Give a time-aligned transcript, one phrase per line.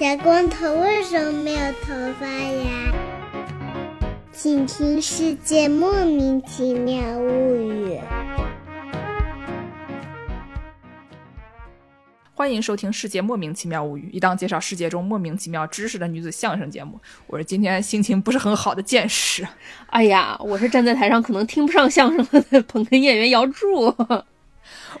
[0.00, 2.90] 小光头为什么没有头发呀？
[4.32, 7.98] 请听《世界莫名其妙物语》。
[12.32, 16.98] 欢迎收听《世界莫名其妙物语》，一档介绍世界中莫名其妙知识的女子相声节目。
[17.26, 19.46] 我是今天心情不是很好的见识。
[19.88, 23.94] 哎呀，我是站在台上可能听不上相声的捧哏演员姚柱。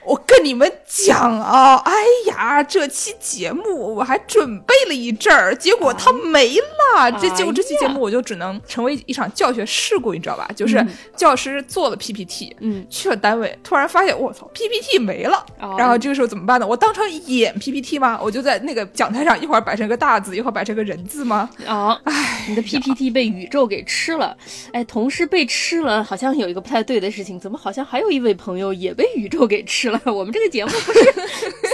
[0.04, 1.92] 我跟你们讲啊，哎
[2.28, 7.10] 呀，这期节目我还准备了一阵儿，结果它没了。
[7.20, 10.48] 这结果这期节目我就只能成为一场教学事故，你知道吧？
[10.56, 10.84] 就是
[11.16, 15.44] 教师做了 PPT，嗯，去了单位，突然发现我操，PPT 没了。
[15.78, 16.66] 然后这个时候怎么办呢？
[16.66, 18.18] 我当场演 PPT 吗？
[18.22, 21.48] 我就在那个讲台上，一会儿摆成个大字，一会儿摆成个人字吗？
[21.66, 24.36] 啊，哎，你的 PPT 被宇宙给吃了。
[24.72, 30.00] 哎，同事被吃了，好像有一个不太对的事情，怎么好像还有一位朋友也被宇宙给吃了？
[30.04, 31.02] 我们这个节目不是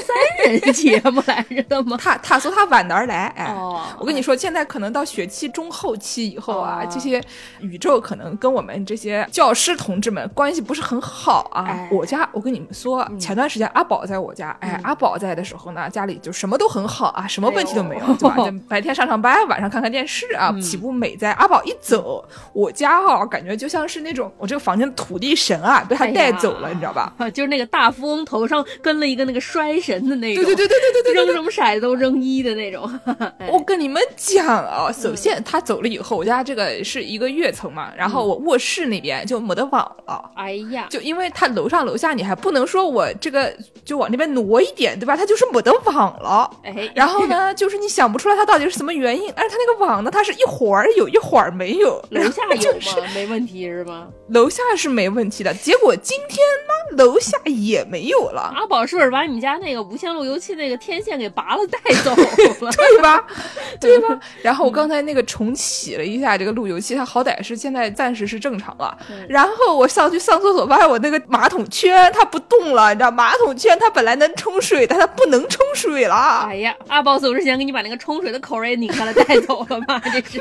[0.07, 1.99] 三人节目来着的吗？
[2.01, 3.53] 他他说他晚的而来，哎，
[3.99, 7.21] 我跟你说，现在可能到学期中后期以后啊，这些
[7.61, 11.89] 宇宙可能跟我们这些教师同志们关系不是很好啊。
[11.91, 18.37] 我家，我跟你们说，前段时间阿宝在我家，哎，阿宝在的时候呢，家里就什么都很好啊，什么问题都没有，对吧？
[18.37, 21.33] 就 白天上上班，晚上看看电视啊，岂不美哉？
[21.33, 27.13] 阿宝一走，我家哈感觉就像是那种我这个房间的土地神啊，被他带走了，你知道吧？
[27.35, 32.89] 就是那个大富翁头上跟了一个那个衰神的那种，对对对对对对对，扔什么骰子都扔一的那种。
[33.51, 40.31] 我跟你们讲啊，首先他走了以后，我家这个是一个跃层嘛，然后我卧室那边就没得网了。
[40.35, 43.53] 哎呀，就因为他楼上楼下你还不能说我这个
[43.85, 45.17] 就往那边挪一点，对吧？
[45.17, 46.51] 他就是没得网了。
[46.65, 52.03] 哎，然后呢，就是你想不出来他到底是什么原因，但是他那个网呢，他是一会儿有一会儿没有。
[52.11, 53.09] 楼下有吗？
[53.15, 54.09] 没问题是吗？
[54.29, 58.53] 楼下是没问题的，结果今天呢，楼下也没有了。
[58.55, 62.17] 阿宝是不是把你们家那个无线路由器那个天线给拔了带走了？
[62.77, 63.25] 对吧？
[63.81, 64.19] 对吧？
[64.43, 68.97] 然后我刚才那个重启了一下这个路由器，它好歹是现在暂时是正常了。
[69.29, 73.11] 然后我上去上厕所，发现我那个马桶圈它不动了，你知道？
[73.11, 76.47] 马桶圈它本来能冲水，但它不能冲水了。
[76.49, 80.01] 哎呀，阿宝走之前给你把那个冲水的口儿也拧下来带走了吗？
[80.13, 80.41] 这是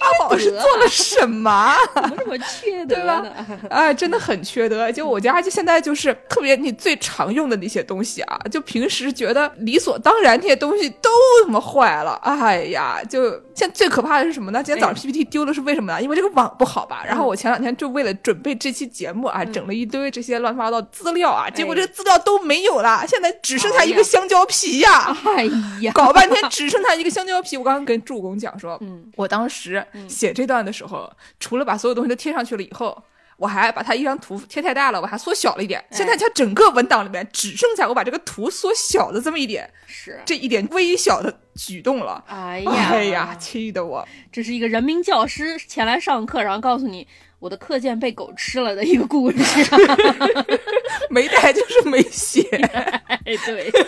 [0.00, 1.74] 阿宝是做了什么？
[1.94, 3.24] 怎么这么缺德对吧？
[3.70, 4.90] 哎，真的很缺德。
[4.90, 11.10] 就我家就现在就是特别你最常用的那些东西啊，就平时觉得理所当然那些东西都
[11.44, 12.12] 他妈坏了。
[12.22, 14.62] 哎呀，就现在最可怕的是什么呢？
[14.62, 16.00] 今天早上 PPT 丢了是为什么呢？
[16.00, 17.02] 因为这个网不好吧。
[17.06, 25.16] 然后我前两天就为了准备这期节目啊，整了一堆这些乱七八糟资料啊，结果这个资料都没有了，现在只剩下一个香蕉皮呀。
[25.36, 25.44] 哎
[25.82, 27.56] 呀，搞半天只剩下一个香蕉皮。
[27.56, 33.02] 我刚刚跟助攻讲说，嗯，我当时写这段的时候，除了把所有东西都贴上去了以后。
[33.40, 35.82] 我还把它一张图贴太大了，我还缩小了一点。
[35.90, 42.22] 现在它整个文档里面只剩下我把这个图缩小的这么一点，是这一点微小的举动了。
[42.28, 44.06] 哎呀，哎呀，气得我！
[44.30, 47.08] 这是一个人民教师前来上课，然后告诉你
[47.38, 49.38] 我的课件被狗吃了的一个故事。
[51.08, 52.42] 没带就是没写，
[53.06, 53.72] 哎，对。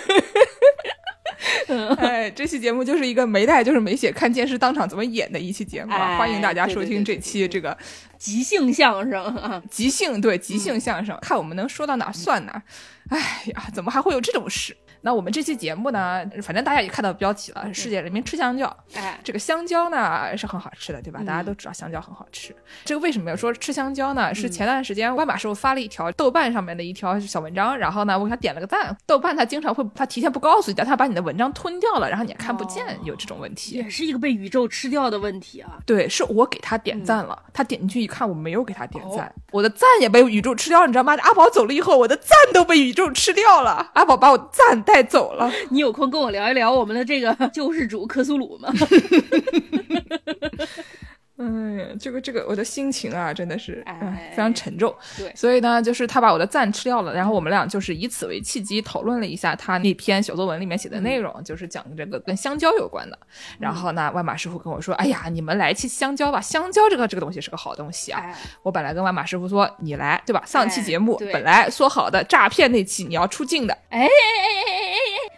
[1.99, 5.93] 哎，这期节目就是一个没带就是没写，看电视当场怎么演的一期节目。
[5.93, 7.77] 啊欢迎大家收听这期这个
[8.19, 12.63] 即兴相声啊，即兴对即兴相声，看我们能说到哪算哪。
[13.09, 14.77] 哎呀，怎么还会有这种事？
[15.05, 18.75] 那我们这期节目呢，反正大家也看到标题了，世界人民吃香蕉。
[18.95, 21.21] 哎，这个香蕉呢是很好吃的，对吧？
[21.27, 22.55] 大家都知道香蕉很好吃。
[22.85, 24.33] 这个为什么要说吃香蕉呢？
[24.33, 28.97] 是前段时间万马师傅发了一条豆瓣上面的一条小文章，然后呢我给他点了个赞。
[29.05, 33.75] 豆瓣他经常会他提前不告诉你，他把你的文章吞掉了，然后你也看不见，有这种问题。
[33.75, 35.79] 也是一个被宇宙吃掉的问题啊。
[35.85, 41.17] 对，是我给他点赞了，他点进去一看我没有给他点赞，我的赞也被宇宙吃掉，你知道吗？
[41.23, 45.51] 阿宝走了以后，我的赞都被宇宙吃掉了，阿宝把我赞带走了。
[45.71, 48.73] 你有空跟我聊一聊我们的这个 救世主克苏鲁吗？
[51.43, 54.95] 哎呀，这个这个，我的心情啊，真的是哎非常沉重。
[55.17, 63.19] 对，所以呢，就是他把我的赞吃掉了，然后我们俩就是以此为契机讨论了一下他那篇小作文里面写的内容，就是讲这个跟香蕉有关的。
[63.59, 68.23] 然后呢，万马师傅跟我说：“哎呀，你们来一期香蕉吧，香蕉这个这个东西是个好东西啊。”
[68.63, 70.43] 我本来跟万马师傅说：“你来，对吧？
[70.47, 74.72] 上期节目本来说好的诈骗那期你要出镜的。”哎哎哎哎，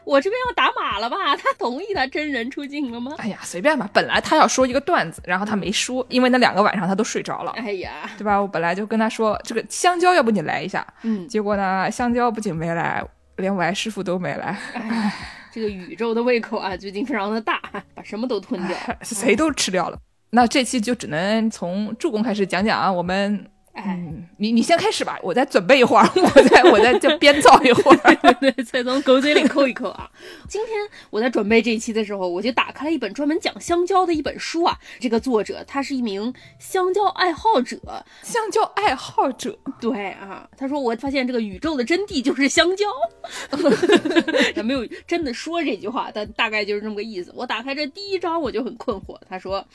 [0.04, 1.36] 我这边要打码了吧？
[1.36, 3.14] 他同意他真人出镜了吗？
[3.18, 3.88] 哎呀，随便吧。
[3.92, 7.52] 本来他要说一个段子，然后他没说，因为那两个晚上他都睡着了。
[7.52, 8.38] 哎呀，对吧？
[8.38, 10.86] 我本来就跟他说，这个香蕉要不你来一下。
[11.02, 13.04] 嗯，结果呢，香蕉不仅没来，
[13.36, 14.58] 连我爱师傅都没来。
[14.74, 15.14] 哎，
[15.52, 17.60] 这个宇宙的胃口啊，最近非常的大，
[17.94, 19.98] 把什么都吞掉， 谁都吃掉了。
[20.30, 24.00] 那这期就只能从助攻开始讲讲啊，我们哎，
[24.36, 30.08] 你你先开始吧，我再准备一会儿， 我再我再就编造一会儿， 对，再从狗嘴里抠一抠啊。
[30.48, 30.78] 今天
[31.10, 34.78] 我在准备这一期的时候，我就打开了一本专门讲香蕉的一本书啊。
[35.00, 37.76] 这个作者他是一名香蕉爱好者，
[38.22, 42.86] 香蕉爱好者，对啊，他说我发现这个宇宙的真谛就是香蕉，
[44.54, 47.32] 他没有真的说这句话，但大概就是这么个意思。
[47.34, 49.66] 我打开这第一章我就很困惑，他说。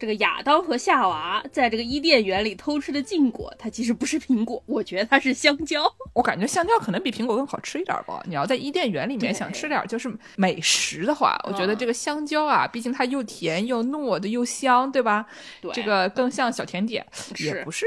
[0.00, 5.84] 这个亚当和夏娃在这个伊甸园里偷吃的禁果，它其实不是苹果，我觉得它是香蕉。
[6.14, 8.22] 我感觉香蕉可能比苹果更好吃一点吧。
[8.26, 15.26] 你要在伊甸园里面想吃点就是美食的话，我觉得这个香蕉啊，毕竟它又甜又糯的又香，对吧？
[15.60, 17.06] 对，这个更像小甜点，
[17.36, 17.86] 也不是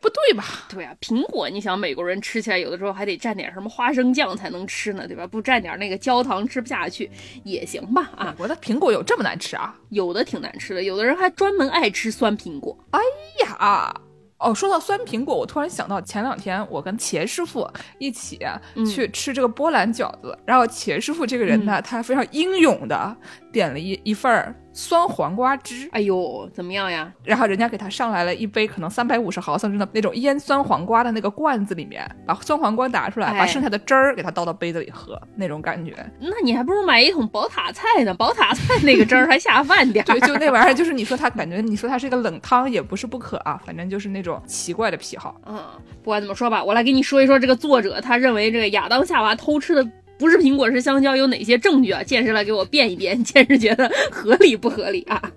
[0.00, 0.44] 不对吧？
[0.68, 5.24] 对啊，苹果你想美国人吃起来有的时候还得蘸点什么花生酱才能吃呢，对吧？
[5.24, 7.08] 不蘸点那个焦糖吃不下去
[7.44, 8.10] 也行吧？
[8.16, 9.78] 啊，我的苹果有这么难吃啊？
[9.90, 12.76] 有的挺难吃的，有的人还专门爱吃酸苹果。
[12.90, 13.00] 哎
[13.44, 13.94] 呀，
[14.38, 17.68] 哦，说到酸苹果，我突然想到前两天我跟钱师傅
[17.98, 18.38] 一起
[18.86, 23.16] 去吃这个波兰饺子，然后钱师傅这个人呢，他非常英勇的
[23.52, 24.54] 点了一一份儿。
[24.72, 27.12] 酸黄瓜汁，哎呦，怎么样呀？
[27.24, 35.94] 然后人家给他上来了一杯可能三百五十毫升的那种腌酸黄瓜的那个罐子里面，把酸黄瓜打出来，把剩下的汁儿给他倒到杯子里喝，那种感觉。
[36.18, 40.04] 那你还不如买一桶宝塔菜呢，宝塔菜那个汁儿还下饭点。
[40.06, 45.38] 对， 就那玩意儿，就是你说他感觉，你说它是一个冷汤也不是不可啊，反正就是那种奇怪的癖好。
[45.46, 45.62] 嗯，
[46.02, 49.86] 不管怎么说吧，我来给你说一说这个作者他认为这个亚当夏娃偷吃的。
[50.18, 52.02] 不是苹果是香蕉，有哪些证据啊？
[52.02, 55.32] 剑士来给我辩一辩， 剑士觉得合理不合理啊？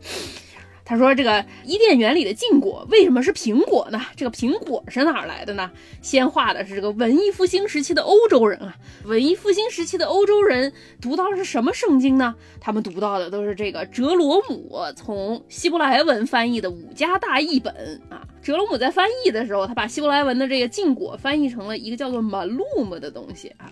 [0.88, 4.00] 他说：“这个伊甸园里的禁果为什么是苹果呢？
[4.16, 5.72] 这个苹果是哪儿来的呢？
[6.00, 8.78] 先画的是这个文艺复兴时期的欧洲人啊。
[9.04, 12.36] 文艺复兴时期的欧洲人读到的是什么圣经呢？
[12.62, 18.22] 他们读到的都是这个哲罗姆从希伯来文翻译的五家大译本啊。
[18.44, 23.66] 哲罗姆在翻译的时候，他把希伯来文的这个禁果翻译成了一个叫做 malum 的东西啊。”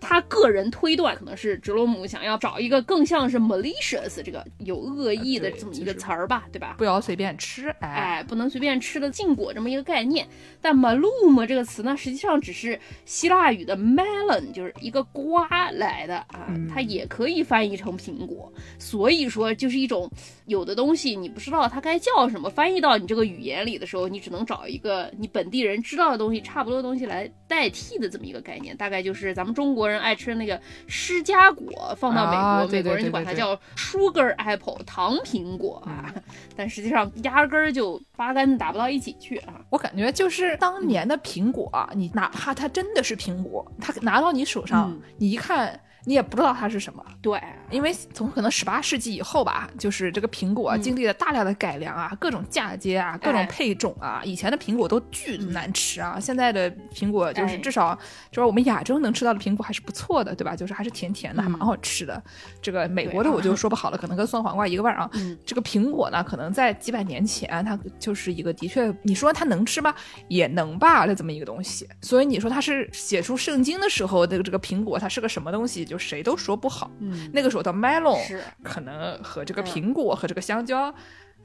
[0.00, 6.76] 他个人推断，可能是哲罗姆想要找一个更像是 malicious 这个有恶意的这么一个词儿吧，对吧？
[6.78, 10.26] 不要随便吃，哎，不能随便吃的禁果这么一个概念。
[10.60, 18.52] 但 malum 这个词呢，实际上只是希腊语的 melon，就是一个瓜来的啊，它也可以翻译成苹果。
[18.78, 20.08] 所以说，就是一种
[20.46, 28.76] 有的东西你不知道它该叫什么，翻译到你这个语言里的时候，你只能找一个你本地人知道的东西，差不多的东西来代替的这么一个概念。
[28.76, 29.87] 大概就是咱们中国。
[29.88, 36.12] 人爱吃那个释迦果，放到美国，美国人就管它叫 sugar apple 糖苹果啊，
[36.56, 39.54] 但实际上压根儿就八竿子打不到一起去啊。
[39.70, 45.80] 我感觉就是当年的苹果，你哪怕它真的是苹果，它拿到你手上，你一看。
[46.08, 47.38] 你也不知道它是什么，对，
[47.70, 54.22] 因为从可能十八世纪以后吧，就是这个苹果经历了大量的改良啊，各种嫁接啊，各种配种啊。
[54.24, 57.94] 以前的苹果都巨难吃啊，现在的苹果就是至少
[58.32, 60.56] 就是我们亚洲能吃到的苹果还是不错的，对吧？
[60.56, 62.22] 就是还是甜甜的，还蛮好吃的。
[62.62, 65.10] 这个美国的我就 说不好了，可能跟酸黄瓜一个味儿啊。
[65.44, 69.94] 这个苹果呢，可能在几百年前它就是一个的确，你说它能吃吗？
[70.28, 71.86] 也能吧，的这么一个东西。
[72.00, 75.84] 所以你说它是写出圣经的时候的这个苹果，它是个什么东西？
[75.84, 76.90] 就谁都说不好。
[77.00, 80.94] 嗯，那个时候的 melon 可能和这个苹果和这个香蕉，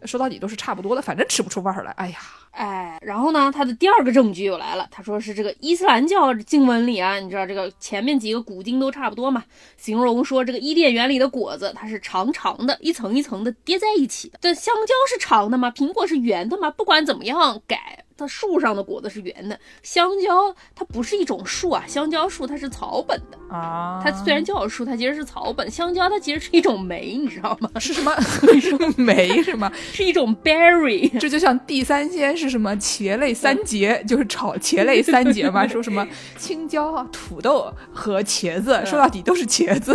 [0.04, 1.92] 说到底都是差不多的，反正吃不出味儿来。
[1.94, 2.18] 哎呀，
[2.54, 9.44] 哎，然后呢，他的第二个证据又来了，他说是这个伊斯兰教经文里啊，你知道这个前面几个古经都差不多嘛，
[9.76, 14.38] 形容说这个伊甸园里的果子它是长长的，一层一层的叠在一起的。
[14.40, 15.72] 这香蕉是长的吗？
[15.76, 16.70] 苹果是圆的吗？
[16.70, 18.00] 不管怎么样改。
[18.16, 24.00] 它树上的果子是圆的，香蕉它不是一种树啊，香蕉树它是草本的啊。
[24.04, 25.70] 它虽然叫树，它其实是草本。
[25.70, 27.68] 香蕉它其实是一种莓，你知道吗？
[27.80, 28.16] 是什么？
[28.62, 29.70] 是莓是吗？
[29.92, 31.10] 是一种 berry。
[31.20, 32.76] 这就像地三鲜是什么？
[32.76, 35.66] 茄类三节，就是炒茄类三节嘛。
[35.74, 36.06] 说什么
[36.38, 39.94] 青椒、土豆和茄子，说到底都是茄子。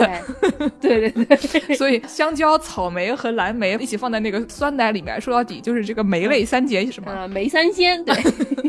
[0.80, 1.38] 对对对。
[1.76, 7.28] 所以香蕉、草莓和蓝莓一起放在那个酸奶里面，说到底就是这个梅类三节，什么？
[7.28, 8.02] 梅三鲜。
[8.04, 8.14] 对，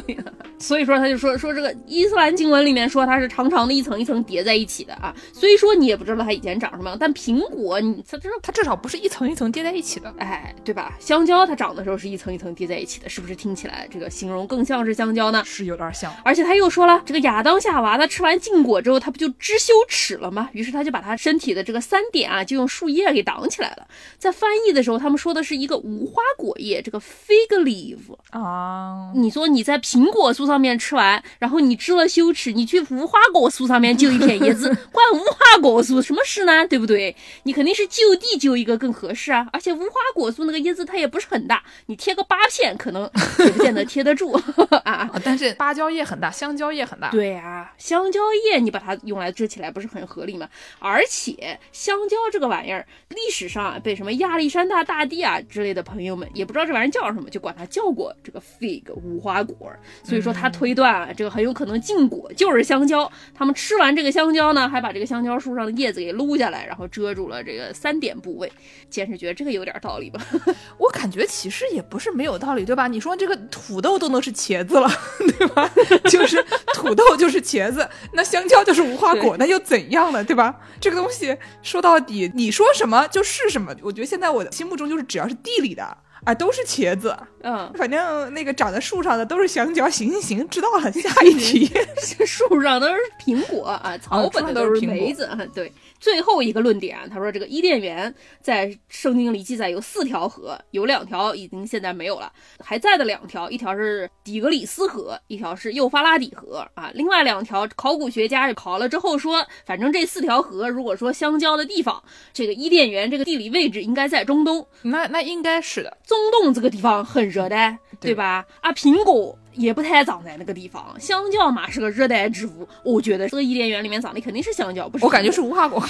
[0.59, 5.15] 所以说他就说说这个伊斯兰经文里面说它是长长的一层一层叠在一起的啊。
[5.31, 10.95] 虽说你也不知道它以前长什么样，但苹果你它至少它至少不是一层一层叠在一起的，哎，对吧？
[10.99, 15.41] 香蕉它长的时候是一层一层叠在一起的，是不是听起来这个形容更像是香蕉呢？
[15.45, 16.13] 是有点像。
[16.23, 20.49] 而且他又说了，这个亚当夏娃他吃完禁果之后，他不就知羞耻了吗？
[20.51, 23.87] 于是他就把他身体的这个三点啊，就用树叶给挡起来了。
[24.17, 27.97] 在翻译的时候，他们说的是一个无花果叶，这个 fig leaf
[28.31, 29.29] 啊，你。
[29.29, 36.67] 说你在苹果树上面吃完，然后你知了羞耻，你去无花果树上面揪一片叶子，关无花果树什么事呢？
[36.67, 37.15] 对不对？
[37.43, 39.47] 你肯定是就地揪一个更合适啊。
[39.53, 43.07] 而且无花果树那个叶子它也不是很大，你贴个八片可能
[43.59, 44.31] 见得贴得住
[44.83, 45.09] 啊。
[45.23, 47.09] 但是芭蕉叶很大，香蕉叶很大。
[47.11, 50.49] 对啊，香蕉叶你把它用来支起来不是很合理吗？
[50.79, 59.71] 而且香蕉这个玩意儿，历史上啊被什么亚历山大大帝啊之类的朋友们也不知道这玩意儿叫什么，就管它叫过这个 fig 无花果。
[60.03, 63.09] 所以说他推断啊，这个很有可能禁果就是香蕉。
[63.33, 68.51] 他们吃完这个香蕉呢，还把这个香蕉树上的叶子给撸下来，然后遮住了这个三点部位。
[68.89, 70.19] 坚持觉得这个有点道理吧？
[70.79, 72.87] 我感觉其实也不是没有道理，对吧？
[72.87, 74.89] 你说这个土豆都能是茄子了，
[75.37, 75.69] 对吧？
[76.09, 80.55] 就是土豆就是茄子， 那香蕉就是无花果，那又怎样呢，对吧？
[80.79, 83.75] 这个东西说到底，你说什么就是什么。
[83.81, 85.97] 我觉得现在我的心目中就是只要是地里的。
[86.25, 89.89] 啊，都是茄子，嗯，反正那个长在树上的都是香蕉。
[89.89, 90.91] 行行行，知道了。
[90.91, 91.71] 下一题，
[92.27, 95.29] 树上都是苹果啊，草本的都是梅子。
[95.55, 106.89] 对，最后一个论点，他说这个伊甸园在圣经里记载有四条河，有两条已经现在没有了，还在的两条，一条是底格里斯河，一条是幼发拉底河啊。
[106.93, 112.01] 另外两条，考古学家考了之后说，反正这四条河，如果说相交的地方，
[112.33, 114.65] 这个伊甸园这个地理位置应该在中东。
[114.83, 115.97] 那那应该是的。
[116.05, 118.45] 中东这个地方很热带，对吧？
[118.61, 125.05] 啊，苹果也不太长在那个地方，香蕉嘛是个热带植物，我觉得这个伊甸园里面长的肯定是香蕉，不是？
[125.05, 125.83] 我感觉是无花果，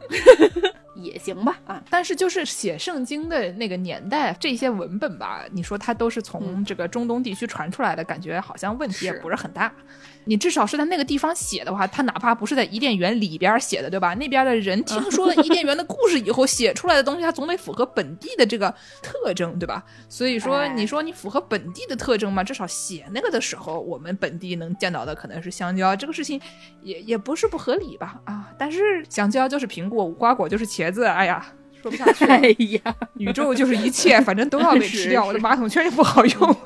[0.96, 1.58] 也行吧。
[1.66, 9.72] 啊，但是就是写圣经的那个年代，这些文本吧，你说它都是从这个中东地区传出来的，感觉好像问题也不是很大。
[10.28, 14.12] 你至少是在那个地方写的话，他哪怕不是在伊甸园里边写的，对吧？
[14.14, 19.84] 那边的人听说了伊甸园的故事以后写出来的东西，它总得符合本地的这个特征，对吧？
[20.08, 22.42] 所以说，你说你符合本地的特征嘛？
[22.42, 26.40] 至少写那个的时候，我们本地能见到的可能是香蕉，这个事情
[26.82, 28.20] 也也不是不合理吧？
[28.24, 31.44] 啊，但是香蕉就是苹果，无花果就是茄子，哎呀，
[31.82, 32.24] 说不下去。
[32.30, 35.24] 哎呀， 宇宙就是一切，反正都要被吃掉。
[35.26, 36.56] 我的马桶圈也不好用。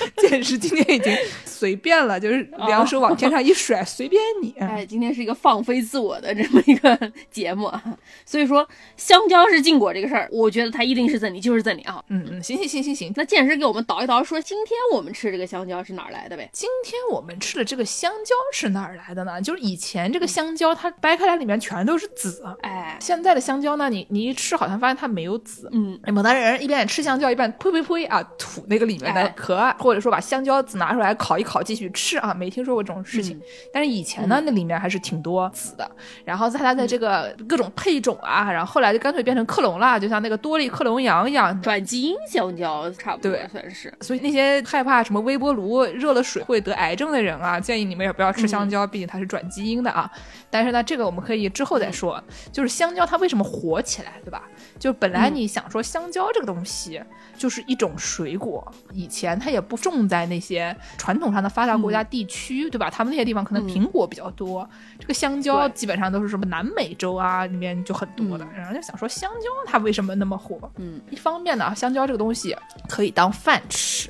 [0.28, 1.12] 见识今天已经
[1.44, 4.54] 随便了，就是两手往天上一甩，随便你。
[4.58, 6.98] 哎，今天是一个放飞自我的这么一个
[7.30, 7.70] 节目，
[8.24, 12.02] 所以说香蕉是禁果这个事儿，我觉得它一定是在你，就是在你啊。
[12.08, 16.48] 嗯嗯，行行行行行，那剑师给我们倒一倒，说今天我们吃这个香蕉是哪儿来的呗？
[16.52, 19.40] 今天我们吃的这个香蕉是哪儿来的呢？
[19.40, 25.68] 就是以前这个香蕉它掰开来里面全都是籽，哎，现在的香蕉呢，你你一吃好像发现它没有籽。
[25.72, 33.40] 嗯，某的人一边吃香蕉一边呸呸呸啊吐那个里面的壳，或者说把香蕉籽拿出来烤一烤继续吃啊，没听说过这种事情。
[33.72, 35.90] 但是以前呢，那里面还是挺多籽的。
[36.26, 43.90] 然后在它的这个各种配种啊，然后后来就干脆变成克隆了，就像那个多利克隆羊一样，转基因香蕉差不多算是。
[44.02, 50.10] 所以那些害怕什么微波炉热了水会得癌症的人啊，建议你们也不要吃香蕉，毕竟它是转基因的啊。
[50.50, 52.22] 但是呢，这个我们可以之后再说。
[52.52, 54.42] 就是香蕉它为什么火起来，对吧？
[54.78, 57.02] 就本来你想说香蕉这个东西
[57.36, 62.88] 就是一种水果，以前它也不种在那些传统上的发达国家地区，对吧？
[62.90, 68.46] 他们那些地方可能苹果比较多，这个香蕉基本上都是什么南美洲啊里面就很多的。
[68.56, 70.58] 然后就想说香蕉它为什么那么火？
[70.76, 72.56] 嗯，一方面呢，香蕉这个东西
[72.88, 74.08] 可以当饭吃。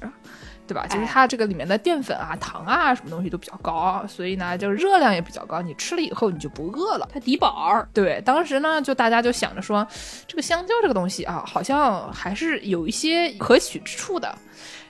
[0.68, 0.86] 对吧？
[0.86, 5.62] 就是它这个里面的淀粉啊、糖啊什么东西都比较高，所以呢，就是热量也比较高。
[5.62, 7.84] 你吃了以后你就不饿了，它抵饱。
[7.94, 9.86] 对，当时呢，就大家就想着说，
[10.26, 14.32] 这个香蕉这个东西啊，好像还是有一些可取之处的。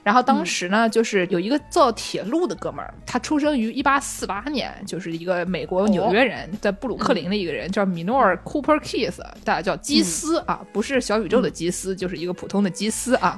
[0.09, 13.37] 然后当时呢，就是有一个造铁路的哥们儿，他出生于一八四八年，就是一个美国纽约人，在布鲁克林的一个人，叫米诺尔·库珀·基斯，大家叫基斯啊，不是小宇宙的基斯，就是一个普通的基斯啊。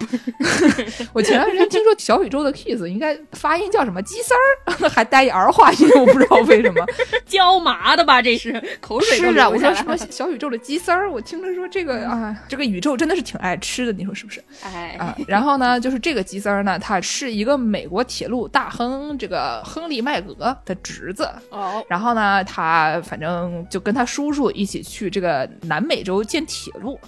[1.12, 6.86] 我前段时间听说小宇宙的 kiss 应该发音叫什么基丝儿，还带一儿化音，我不知道为什么，
[7.28, 8.22] 椒麻的吧？
[8.22, 14.42] 这是 口水是啊，我说什么小宇宙的基丝儿，我听着说这个啊，这个宇宙真的是挺爱吃的，你说是不是？
[14.64, 21.84] 哎啊，然后呢，就是这个基丝儿呢，他是一个美国铁路大亨，这个亨利麦格的侄子哦。
[21.88, 27.00] 然后呢，他反正就跟他叔叔一起去这个南美洲建铁路。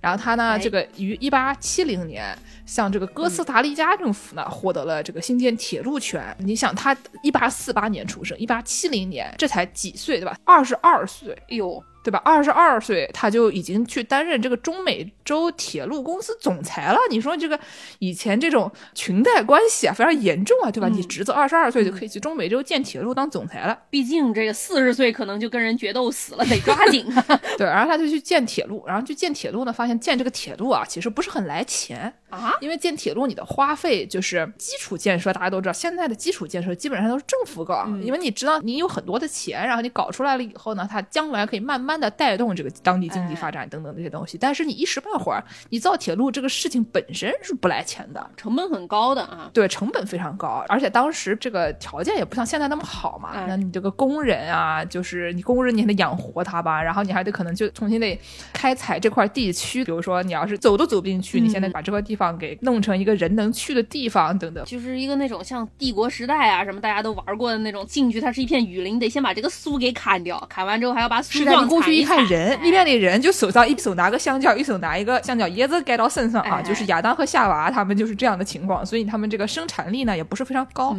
[0.00, 6.34] 然后他呢，这个于一八七零年向这个哥斯达黎加政府呢获得了这个兴建铁路权。
[6.38, 10.36] 你想，他一八四八年出生，一八七零年这才几岁对吧？
[10.44, 11.82] 二十二岁，哎呦。
[12.02, 12.20] 对吧？
[12.24, 16.98] 二十二岁他就已经去担任这个中美洲铁路公司总裁了。
[17.10, 17.58] 你说这个
[17.98, 20.88] 以前这种裙带关系啊，非常严重啊，对吧？
[20.88, 23.78] 你侄子二十二岁就可以去中美洲建铁路当总裁了。
[23.90, 27.40] 毕竟这个四十岁可能就跟人决斗死了， 得抓紧啊。
[27.58, 32.12] 对，然后他就去建铁路，然后去建铁路呢，发现建这个铁路啊，其实不是很来钱。
[32.30, 44.38] 啊，因为建铁路你的花费就是基础建设，大家都知道，现在的基础建设基本上都是政府搞，因为你知道你有很多的钱，然后你搞出来了以后呢，它将来可以慢慢的带动这个当地经济发展等等这些东西。
[44.38, 58.18] 但是你一时半会儿，你造铁路这个事情本身是不来钱的，成本很高的啊，对，成本非常高，而且当时这个条件也不像现在那么好嘛，那你这个工人啊，就是你工人你还得养活他吧，然后你还得可能就重新得
[58.52, 80.94] 开采这块地区，比如说你要是走都走不进去，你现在把这块地方给弄成一个人能去的地方等等，就是一个那种像帝国时代啊什么大家都玩过的那种，进去它是一片雨林，得先把这个树给砍掉，砍完之后还要把树状过去一看人，那边的人就手上一手拿个香蕉，一手拿一个香蕉叶子盖到身上啊，就是亚当和夏娃他们就是这样的情况，所以他们这个生产力呢也不是非常高。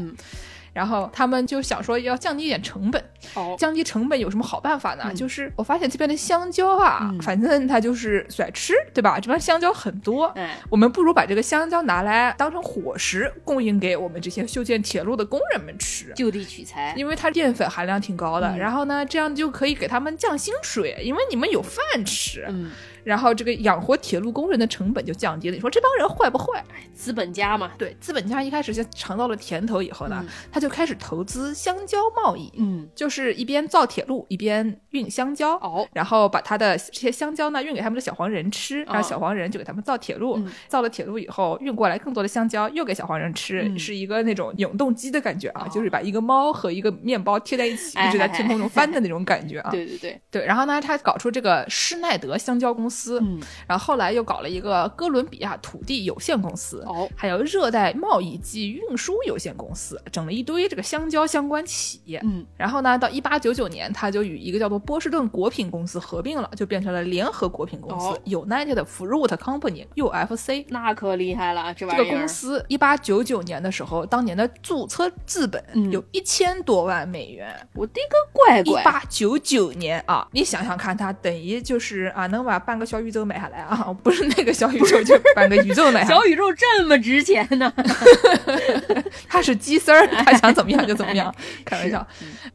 [0.73, 3.03] 然后他们就想说要降低一点成本，
[3.35, 5.13] 哦，降低成本有什么好办法呢？
[5.13, 9.19] 就是我发现这边的香蕉啊，反正它就是甩吃，对吧？
[9.19, 10.33] 这边香蕉很多，
[10.69, 18.57] 我们不如把这个香蕉拿来当成伙食，供应给我们这些修建铁路的工人们吃，就地取材，因为它淀粉含量挺高的。
[18.57, 22.45] 然后呢，这样就可以给他们降薪水，因为你们有饭吃。
[22.49, 22.71] 嗯。
[23.03, 25.55] 然后这个养活铁路工人的成本就降低了。
[25.55, 26.63] 你说这帮人坏不坏？
[26.93, 50.22] 资本家嘛，对，资本家一开始就尝到了甜头以后呢，他就开始投资香蕉贸易，嗯，就是一边造铁路一边运香蕉，哦，然后把他的这些香蕉呢运给他们的小黄人吃，然后小黄人就给他们造铁路，造了铁路以后运过来更多的香蕉又给小黄人吃，是一个那种永动机的感觉啊，就是把一个猫和一个面包贴在一起，一直在天空中翻的那种感觉啊，对对对。
[50.29, 52.90] 对，然后呢，他搞出这个施耐德香蕉公司。
[52.91, 70.65] 司，嗯，然后后来又搞了一个哥伦比亚土地有限公司，哦，还有热带贸易及运输有限公司，整了一堆这个香蕉相关企业，嗯，然后呢，到一八九九年，他就与一个叫做波士顿果品公司合并了，就变成了联合果品公司，United Fruit Company（UFC）。
[70.67, 78.81] 那可厉害了，这个公司一八九九年的时候，当年的注册资本有一千多万美元，我的个乖乖！
[78.81, 86.15] 一八九九年啊，你想想看，它等于就是啊，能把半个小宇宙买下来啊， 不是那个小宇宙，就半个宇宙买下来。
[86.15, 87.71] 小宇宙这么值钱呢？
[89.29, 91.33] 他是鸡丝儿， 他想怎么样就怎么样，
[91.63, 92.05] 开玩笑。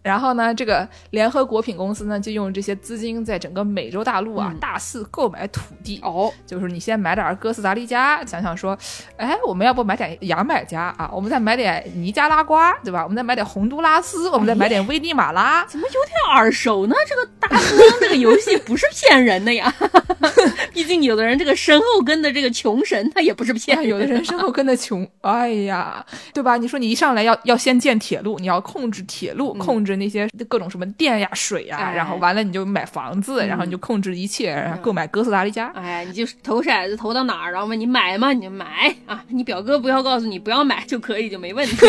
[0.03, 6.01] 然后呢，这个联合果品公司呢，就用这些资金在整个美洲大陆啊大肆购买土地。
[6.03, 8.77] 哦，就是你先买点哥斯达黎加，想想说，
[9.17, 11.09] 哎，我们要不买点牙买加啊？
[11.13, 13.03] 我们再买点尼加拉瓜，对吧？
[13.03, 15.65] 我们再买点洪都拉斯，我们再买点危地马拉。
[15.67, 16.95] 怎么有点耳熟呢？
[17.09, 19.73] 这个大富翁这个游戏不是骗人的呀。
[20.73, 26.57] 毕竟有的人这个身后跟的这个穷神，他也不是骗有的人身后跟的穷，哎呀，对吧？
[26.57, 35.69] 你说你一上来要要先建铁路，你要控制铁路，控制那些各种什么电呀、水呀，然后完了你就买房子，然后你就控制一切，然后购买哥斯达黎加。
[35.75, 38.33] 哎，你就投骰子投到哪儿，然后问你买吗？
[38.33, 39.25] 你就买啊！
[39.29, 41.77] 你表哥不要告诉你不要买就可以，就没问题。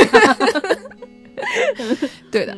[2.32, 2.58] 对的。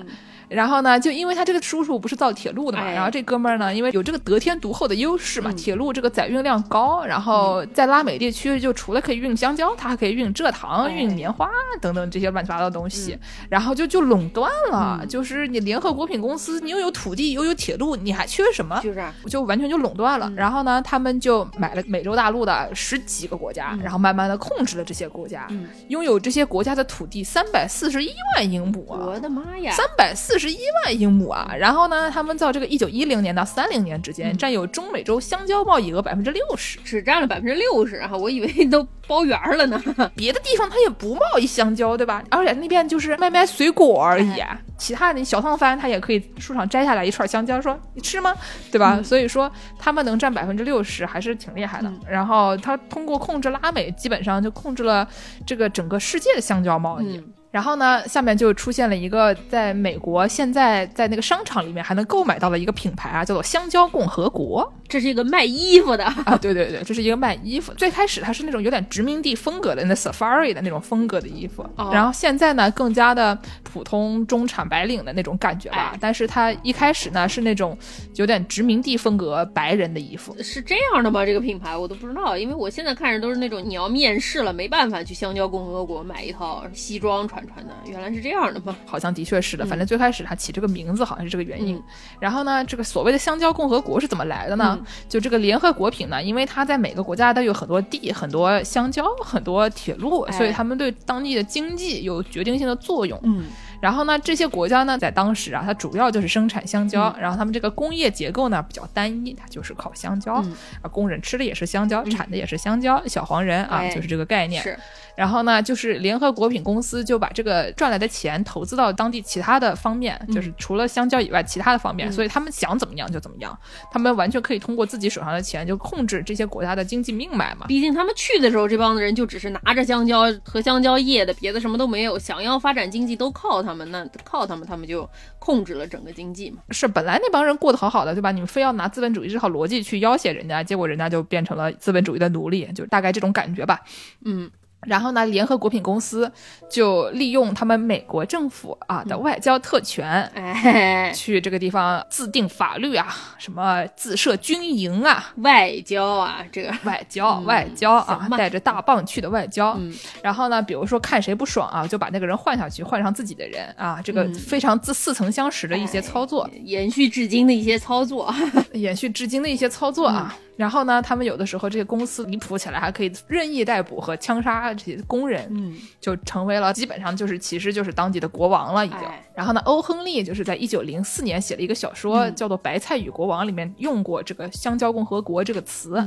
[0.49, 11.47] 然后呢，就因为他这个叔叔不是造铁路的嘛，然后这哥们儿呢，因为有这个得天独厚的优势嘛，铁路这个载运量高，然后在拉美地区就除了可以运香蕉，他还可以运蔗糖、运棉花
[11.79, 13.15] 等等这些乱七八糟的东西，
[13.47, 15.05] 然后就就垄断了。
[15.07, 18.79] 就是你联合果品公司，你又有土地又有铁路，你还缺什么？
[18.81, 20.31] 就是就完全就垄断了。
[20.35, 25.47] 然后呢，他们就买了美洲大陆的十几个国家，然后慢慢的控制了这些国家，
[25.89, 29.05] 拥有这些国家的土地三百四十一万英亩啊！
[29.05, 30.38] 我的妈呀，三百四。
[30.39, 31.51] 十一万英亩啊！
[31.59, 38.09] 然后呢，他们到这个一九一零年到三零年之间，占有中美洲香蕉贸易额百分之六十，只占了百分之六十啊！
[38.13, 39.79] 我以为都包圆了呢。
[40.15, 42.23] 别的地方他也不贸易香蕉，对吧？
[42.29, 44.31] 而且那边就是卖卖水果而已。
[44.77, 48.33] 其他的小烫番他也可以树上摘下来一串香蕉，说你吃吗？
[48.71, 49.01] 对吧？
[49.03, 51.91] 所以说他们能占百分之六十还是挺厉害的。
[52.09, 55.05] 然后他通过控制拉美，基本上就控制了
[55.45, 57.21] 这个整个世界的香蕉贸易。
[57.51, 64.71] 然后呢，下面就出现了一个在美国现在在那个商场里面还能购买到的一个品牌啊，叫做香蕉共和国。
[64.87, 67.71] 这是一个卖衣服的啊，对对对，这是一个卖衣服。
[67.73, 75.95] 最开始它是那种有点殖民地风格的那 safari 的那种风格的衣服，然后现在呢更加的普通中产白领的那种感觉吧。
[75.99, 77.77] 但是它一开始呢是那种
[78.15, 81.23] 有点殖民地风格白人的衣服，是这样的吗？
[81.25, 87.38] 这个品牌我都不知道，因为我现在看着都是那种你要面试了没办法去香蕉共和国买一套西装穿。
[87.47, 88.75] 穿的原来是这样的吗？
[88.85, 89.65] 好像的确是的。
[89.65, 91.81] 反正最开始他起这个名字好像是这个原因。
[92.19, 94.79] 然后呢，这个所谓的香蕉共和国是怎么来的呢？
[95.07, 103.19] 就这个联合国品呢，因为它在每个国家都有很多地、很多香蕉、很多铁路，所以他们对当地的经济有决定性的作用。
[103.23, 103.45] 嗯。
[103.81, 110.35] 然后呢，这些国家呢，在当时啊，它主要就是生产香蕉，然后他们这个工业结构呢比较单一，它就是靠香蕉，
[110.81, 114.61] 啊，工人吃的也是香蕉，产的也是香蕉，小黄人啊，就是这个概念。
[114.61, 114.77] 是。
[115.15, 123.57] 然后呢，就是联合果品公司就把这个赚来的钱投资到当地其他的方面，就是除了香蕉以外其他的方面，所以他们想怎么样就怎么样，
[123.91, 127.65] 他们完全可以通过自己手上的钱就控制这些国家的经济命脉嘛。
[127.67, 136.61] 毕竟他们去的时候，这帮子人就只是拿着香蕉和香蕉叶的，别的什么都没有，想要发展经济都靠他们，那靠他们，他们就控制了整个经济嘛。
[136.71, 138.31] 是，本来那帮人过得好好的，对吧？
[138.31, 143.81] 你们非要拿资本主义这套逻辑去要挟人家，结果人家就变成了资本主义的奴隶，就大概这种感觉吧。
[144.25, 144.49] 嗯。
[144.81, 146.31] 然后呢，联合果品公司
[146.69, 156.69] 就利用他们美国政府啊的外交特权，哎，去这个地方自定法律啊，什么自设军营啊，外交啊，这个。
[156.83, 159.77] 外交外交啊，带着大棒去的外交。
[160.23, 168.33] 然后呢，比如说看谁不爽啊，就把那个人换下去，换上自己的人啊，这个非常自似曾相识的一些操作，延续至今的一些操作，
[168.73, 170.35] 延续至今的一些操作啊。
[170.59, 178.99] 然后呢，他们有的时候这些公司离谱起来，还可以任意逮捕和枪杀这些工人，嗯，就成为了基本上就是其实就是当地的国王了已经。
[179.33, 186.05] 然后呢，欧亨利就是在一九零四年写了一个小说，叫做《白菜与国王》，里面用过这个“香蕉共和国”这个词。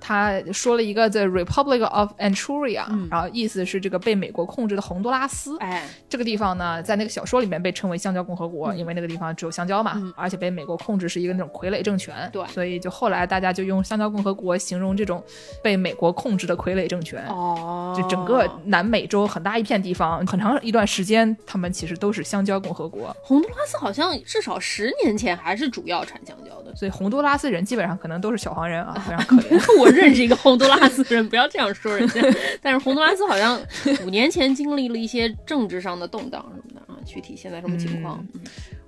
[0.00, 5.58] 他说了一个 “the Republic of Anchuria”，然后意思是这个被美国控制的洪都拉斯。
[5.58, 12.30] 哎，这个地方呢，在那个小说里面被称为“香蕉共和国”，因为那个地方只有香蕉嘛，而且被美国控制是一个那种傀儡政权。
[12.32, 13.84] 对，所以就后来大家就用。
[13.90, 15.20] 香蕉共和国形容这种
[15.60, 23.12] 被美国控制的傀儡政权，哦，就整个南美洲很大一片地方，很长一段时间，他们其实都是香蕉共和国。
[23.20, 29.60] 洪都拉斯好像至少十年前还是主要产香蕉的，所以洪都拉斯人基本上可能都是小黄人啊，非常可怜。
[29.80, 32.22] 我认识一个洪都拉斯人，不要这样说人家。
[32.62, 33.60] 但是洪都拉斯好像
[34.04, 38.24] 五年前经历了一些政治上的动荡什么的啊，具体现在什么情况？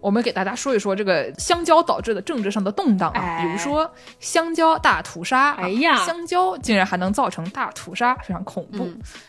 [0.01, 8.89] 我们给大家说一说这个香蕉导致的政治上的动荡啊，比如说香蕉大屠杀，哎呀，香蕉竟然还能造成大屠杀，非常恐怖。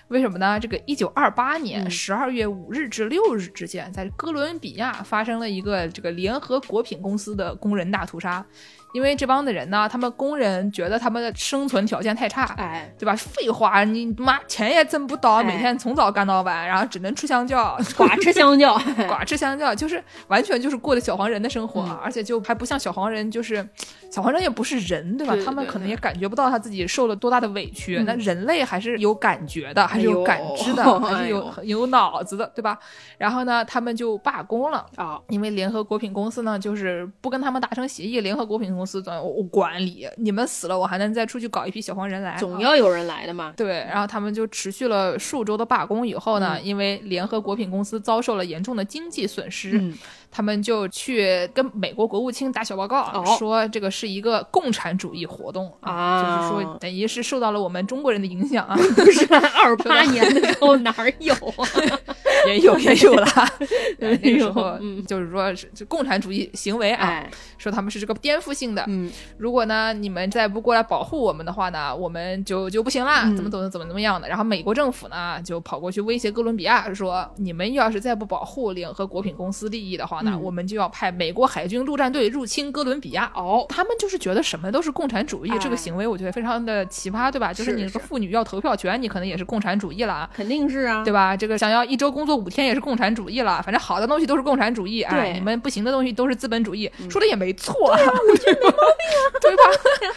[0.10, 0.60] 为什么呢？
[0.60, 8.46] 这个一九二八年十二月五日至六日之间，在哥伦比亚发生了一个这个联合果品公司的工人大屠杀。
[8.94, 13.16] 因为这帮的人呢，他们工人觉得他们的生存条件太差，哎，对吧？
[13.16, 23.68] 废话，你妈钱也挣不到，每天从早干到晚，然后只能吃香蕉， 寡吃香蕉，寡吃香蕉，就是完全就是过的小黄人的生活，而且就还不像小黄人，就是
[24.12, 25.36] 小黄人也不是人，对吧？
[25.44, 27.98] 他们可能也感觉不到他自己受了多大的委屈。
[28.06, 32.78] 那人类还是有感觉的，还是有感知的， 还是有有脑子的，对吧？
[33.18, 38.83] 然后呢，他们就罢工了啊，因为联合果品公司呢，就是不跟他们达成协议，联合果品公。
[38.84, 43.54] 公司总我管理，你们死了，我还能再出去搞一批小黄人来，总要有人来的嘛。
[43.56, 49.82] 对，然后他们就持续了数周的罢工，以后呢，因为联合果品公司遭受了严重的经济损失。
[50.36, 58.76] 他们就去跟美国国务卿打小报告，说这个是一个共产主义活动啊，就是说等于是受到了我们中国人的影响啊。
[58.76, 59.32] 不是
[59.64, 61.68] 二八年的时候哪有啊？
[62.50, 63.28] 也有也有了，
[64.00, 64.76] 那个时候
[65.08, 67.24] 就是说是共产主义行为啊，
[67.60, 68.84] 说他们是这个颠覆性的。
[68.88, 74.28] 嗯，如果呢你们再不过来保护我们的话呢，我们就就不行啦，怎么怎么怎么怎么样的。
[74.28, 80.22] 然后美国政府呢就跑过去威胁哥伦比亚，说你们要是再不保护联合果品公司利益的话。
[80.24, 83.32] 那我们就要派美国海军陆战队入侵哥伦比亚。
[83.36, 87.52] 哦，他们就是觉得什么都是共产主义，这个行为我觉得非常的奇葩，对吧？
[87.52, 91.36] 就是你这个妇女要投票权，你可能也是共产主义了，肯定是啊，对吧？
[91.36, 99.64] 这个想要一周工作五天也是共产主义了，反正好的东西都是共产主义，哎，你们不行的东西都是资本主义，说的也没错，我觉得没毛病啊，对吧？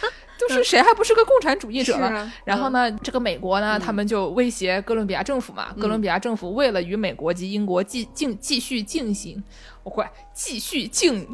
[0.37, 2.31] 就是谁还不是个共产主义者了？
[2.45, 9.43] 然后呢，这个美国呢，他们就威胁哥伦比亚政府嘛，哥伦比亚政府为了与美国及英国继进继续进行。
[9.83, 11.27] 我快继续进。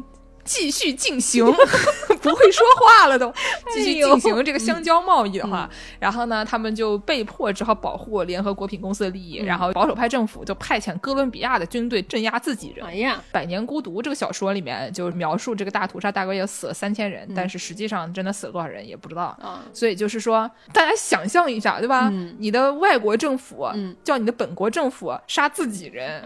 [0.44, 1.44] 继续进行，
[2.22, 3.32] 不会说话了都。
[3.72, 9.36] 继续进行这个香蕉贸易的话，然后呢，他们就被迫只好保护联合国品公司的利益。
[9.44, 12.86] 然后保守派政府就派遣哥伦比亚的军队镇压自己人。
[12.86, 19.36] 哎呀，《百年孤独》这个小说里面就描述这个大屠杀，大概要死了三千人，但是实际上真的死了多少人也不知道。
[19.72, 22.12] 所以就是说，大家想象一下，对吧？
[22.38, 23.66] 你的外国政府
[24.02, 26.22] 叫你的本国政府杀自己人，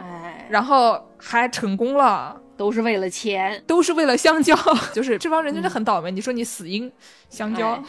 [0.49, 2.37] 然后还成功了。
[2.59, 4.55] 都是为了钱，都是为了香蕉，
[4.93, 6.11] 就是这帮人真的很倒霉。
[6.11, 6.93] 你说你死因
[7.31, 7.83] 香蕉，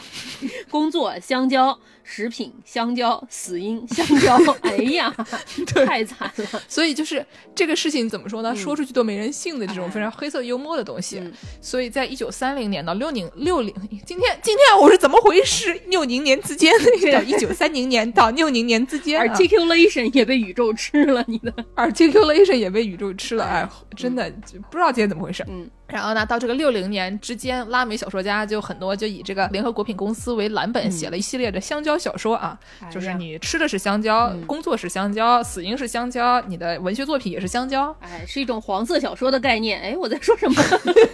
[0.70, 1.78] 工作香蕉。
[2.10, 5.14] 食品香蕉死因 香蕉，哎呀，
[5.86, 6.62] 太惨了。
[6.66, 8.54] 所以就是这个事情怎么说呢？
[8.56, 11.22] 说出去都没人信的这种非常黑色幽默的东西。
[11.60, 13.72] 所以在一九三零年到六零六零，
[14.04, 15.72] 今天今天我是怎么回事？
[15.86, 16.72] 六零年之间，
[17.12, 23.44] 到一九三零年到六零年之间，articulation 也被宇宙吃了，你的 articulation 也被宇宙吃了。
[23.44, 24.28] 哎，真的
[24.70, 25.44] 不知道今天怎么回事。
[25.48, 25.70] 嗯。
[25.90, 32.58] 然后呢，到这个六零年之间，拉美小说家就很多，就以这个联合果品公司为蓝本，写了一系列的香蕉小说啊。
[32.90, 37.94] 就是你吃的是香蕉，工作是香蕉，死因是香蕉，你的文学作品也是香蕉。
[38.00, 39.80] 哎，是一种黄色小说的概念。
[39.80, 40.62] 哎，我在说什么？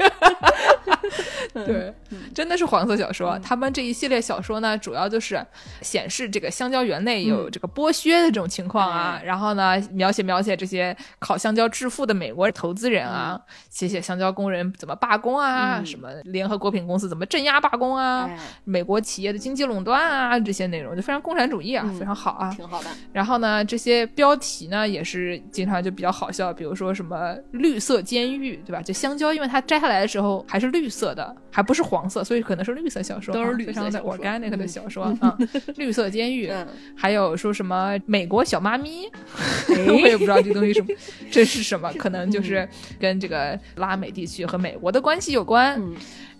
[1.65, 1.93] 对，
[2.33, 3.37] 真的是黄色小说。
[3.39, 5.45] 他们这一系列小说呢，主要就是
[5.81, 9.21] 显示这个香蕉园内有这个剥削的这种情况啊。
[9.23, 13.39] 然后呢，描写描写这些靠香蕉致富的美国投资人啊，
[13.69, 18.29] 写写香蕉工人怎么罢工啊，什么联合果品公司怎么镇压罢工啊，
[18.63, 22.89] 美国企业的经济垄断啊，这些内容就非常共产主义啊，非常好啊，挺好的。
[23.11, 28.81] 然后呢，这些标题呢也是经常就比较好笑，比如说什么绿色监狱，对吧？
[28.81, 31.35] 就香蕉，因为它摘下来的时候还是绿色的。
[31.53, 35.37] 还不是黄色，所以可能是绿色小说，都是绿色的 organic 的小说 啊。
[35.75, 36.51] 绿色监狱，
[36.95, 39.07] 还有说什么美国小妈咪，
[39.87, 40.87] 我也不知道这东西什么，
[41.29, 41.93] 这是什么？
[41.93, 42.67] 可能就是
[42.99, 45.79] 跟这个拉美地区和美国的关系有关。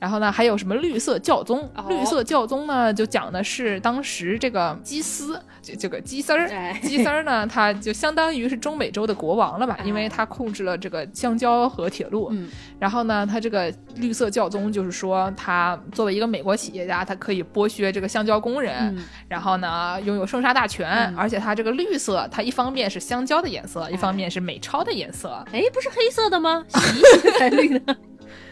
[0.04, 1.66] 然后呢，还有什么绿色教宗？
[1.88, 12.30] 绿色教宗呢，就讲的是当时这个基斯，这这个基丝儿，基丝儿呢，他就相当于是中美洲的国王了吧，因为他控制了这个香蕉和铁路。
[12.78, 18.94] 然后呢，他这个绿色教宗就是说，他作为一个美国企业家，他可以剥削这个香蕉工人，
[19.30, 21.16] 然后呢，拥有生杀大权。
[21.16, 25.30] 而且他这个绿色，它一方面是香蕉的颜色，一方面是美钞的颜色。
[25.54, 26.66] 哎，不是黑色的吗？
[26.68, 27.96] 洗洗才绿的。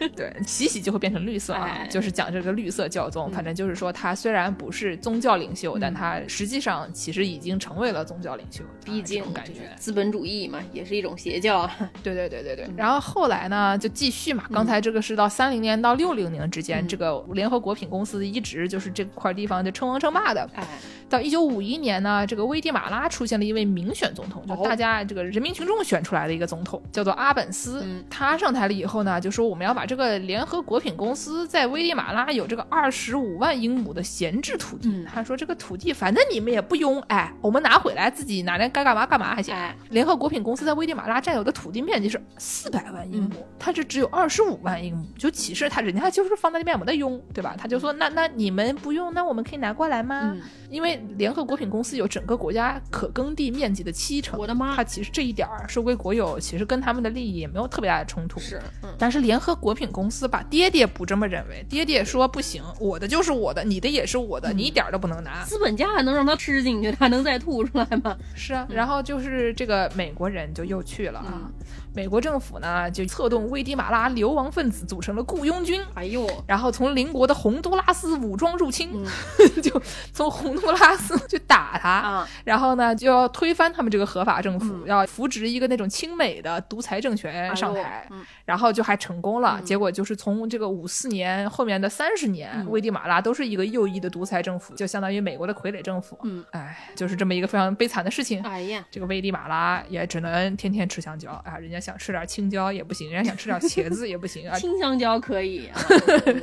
[0.15, 3.31] 对，洗洗就会变成绿色啊，就是讲这个绿色教宗。
[3.31, 8.63] 反正就是说，他虽然不是宗教领袖，但他实际上其实已经成为了宗教领袖。
[8.83, 11.69] 毕竟感觉资本主义嘛，也是一种邪教。
[12.03, 12.67] 对对对对对。
[12.75, 14.43] 然后后来呢，就继续嘛。
[14.51, 20.49] 刚才这个是到三零年到六零年之间，这个联合国品公司一直就是这块地方就称王称霸的。
[20.55, 20.65] 哎。
[21.09, 27.83] 到一九五一年呢，这个危地马拉出现了一位民选总统，就大家这个人民群众选出来的一个总统，叫做阿本斯。
[28.09, 35.05] 他上台了以后呢，就说我们要把这个联合果品公司在危地马拉有这个二十五万英亩的闲置土地。
[35.05, 39.53] 他说这个土地反正你们也不用，哎，我们拿回来自己拿来该干嘛干嘛还行。
[39.89, 47.53] 联合果品公司在危地马拉占有的土地面积是四百万英亩，他这只有二十五万英亩，就其实他人家就是放在那边没得用，对吧？
[47.57, 50.33] 他就说那那你们不用，那我们可以拿过来吗？
[50.69, 54.73] 因为联合果品公司有整个国家可耕地面积的七成，我的妈！
[54.73, 58.39] 他其实这一点儿收归国有，其实跟他们的利益也没有特别大的冲突。
[58.39, 58.57] 是，
[58.97, 65.45] 但是联合果品公司吧，爹爹不这么认为，爹爹说不行，我的就是我的，你的也是我的，你一点都不能拿。
[65.45, 68.17] 资本家还能让他吃进去，他能再吐出来吗？
[68.35, 71.49] 是啊，然后就是这个美国人就又去了啊。
[71.93, 78.89] 美国政府呢，就策动危地马拉流亡分子组成了雇佣军，哎呦，然后从邻国的洪都拉斯武装入侵，
[79.61, 79.81] 就
[80.13, 88.07] 从洪都拉斯 去打他，然后呢就要推翻他们这个合法政府，要扶植一个那种亲美的独裁政权上台，
[88.45, 89.61] 然后就还成功了。
[89.61, 96.17] 结果就是从这个五四年后面的三十年，危地马拉都是一个右翼的独裁政府，就相当于美国的傀儡政府。
[96.23, 98.41] 嗯，哎，就是这么一个非常悲惨的事情。
[98.43, 101.80] 哎呀，这个危地马拉也只能天天吃香蕉啊，人家。
[101.81, 104.55] 想吃点青椒也不行，人家想吃点茄子也不行啊。
[104.59, 105.67] 青香蕉可以，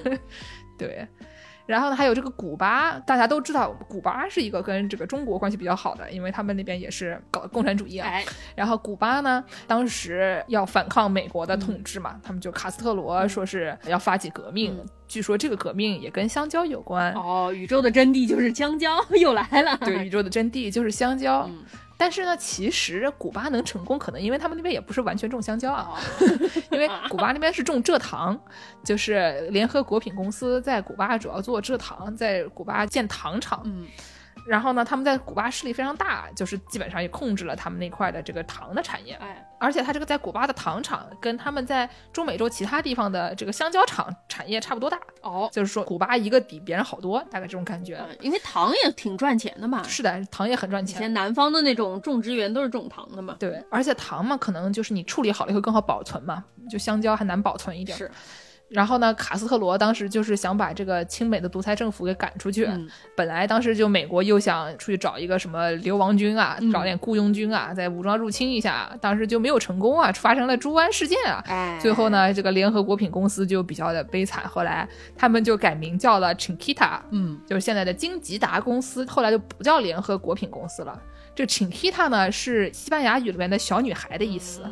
[0.77, 1.07] 对。
[1.67, 8.11] 然后呢，还有这个古巴，大家都知道，古巴是一个跟这个中国关系比较好的，因为他们那边也是搞共产主义啊。
[8.55, 17.13] 然后古巴呢，当时要反抗美国的统治嘛，他们就卡斯特罗说是要发起革命，据说这个革命也跟香蕉有关。
[17.13, 19.77] 哦，宇宙的真谛就是香蕉， 又来了。
[19.83, 21.47] 对，宇宙的真谛就是香蕉。
[21.99, 25.91] 但是呢，其实古巴能成功，可能因为他们那边也不是完全种香蕉啊，
[26.73, 28.41] 因为古巴那边是种蔗糖，
[28.85, 33.61] 就是联合果品公司在古巴主要做蔗糖，在古巴建糖厂。
[33.67, 33.87] 嗯。
[34.49, 39.13] 然后呢，他们在古巴势力非常大，就是基本上也控制了他们那块的这个糖的产业。
[39.21, 44.99] 哎，而且他这个在古巴的糖厂跟他们在中美洲其他地方的这个香蕉厂产业差不多大。
[45.21, 48.03] 哦，就是说古巴一个比别人好多，大概这种感觉。
[48.21, 49.83] 因为糖也挺赚钱的嘛。
[49.83, 50.97] 是的，糖也很赚钱。
[50.97, 53.37] 以前南方的那种种植园都是种糖的嘛。
[53.39, 57.99] 对，而且糖嘛，可能就是你处理好了以后更好保存嘛，就香蕉还难保存一点。
[57.99, 58.11] 是。
[58.69, 62.69] 然后呢，卡斯特罗当时就是想把这个亲美的独裁政府给赶出去。
[63.17, 71.43] 本来当时就美国又想出去找一个什么流亡军啊，找点雇佣军啊，再武装入侵一下，当时就没有成功啊，发生了猪湾事件啊。
[71.81, 81.01] 最后呢，这个联合国品公司就比较的悲惨，后来他们就改名叫了 Chiquita，嗯，就是现在的金吉达公司，后来就不叫联合国品公司了。
[81.35, 84.63] 这 Chiquita 呢是西班牙语里面的小女孩的意思。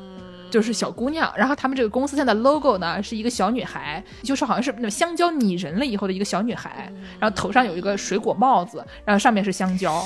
[0.50, 10.04] 就是小姑娘，然后他们这个公司现在 logo 呢是一个小女孩，就是好像是那种香蕉拟人了以后的一个小女孩，然后头上有一个水果帽子，然后上面是香蕉。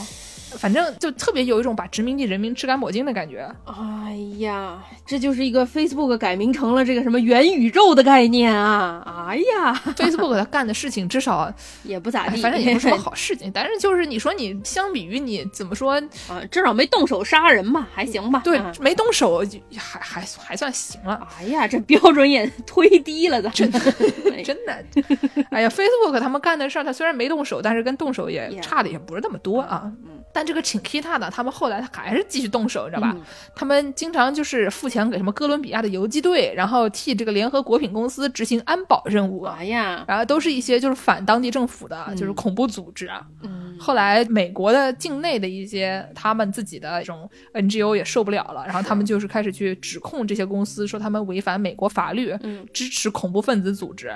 [0.58, 3.50] 反正就特别有一种把殖民地人民吃干抹净的感觉。
[3.64, 9.26] 哎呀，这就是一个 Facebook 改名成了这个什么元宇宙的概念啊！
[9.28, 11.52] 哎呀，Facebook 他干的事情至少
[11.84, 13.50] 也不咋地，反正也不是什么好事情。
[13.52, 15.92] 但是就是你说你相比于你怎么说
[16.28, 18.42] 啊，至少没动手杀人嘛，还行吧？
[18.44, 19.44] 对，没动手
[19.76, 21.26] 还还还算行了。
[21.38, 23.78] 哎呀，这标准也忒低了，真的
[24.44, 24.84] 真的。
[25.50, 29.90] 哎呀，Facebook 他们干的事儿，他虽然没动手，但是跟动手也差的也不是那么多啊。
[30.32, 33.16] 但这个 Chiquita 呢，他们后来还是继续动手，你知道吧？
[33.54, 39.42] 他们经常就是付钱给什么哥伦比亚的游击队，然后替这个联合国品公司执行安保任务。
[39.42, 43.26] 哎呀，然后都是一些就是反当地政府的，就是恐怖组织啊。
[43.42, 43.76] 嗯。
[43.80, 52.36] 后来美国的境内的一些他们自己的这种 NGO 也受不了了，然后他们就是开始去指控这些公司，说他们违反美国法律，
[52.74, 54.14] 支持恐怖分子组织。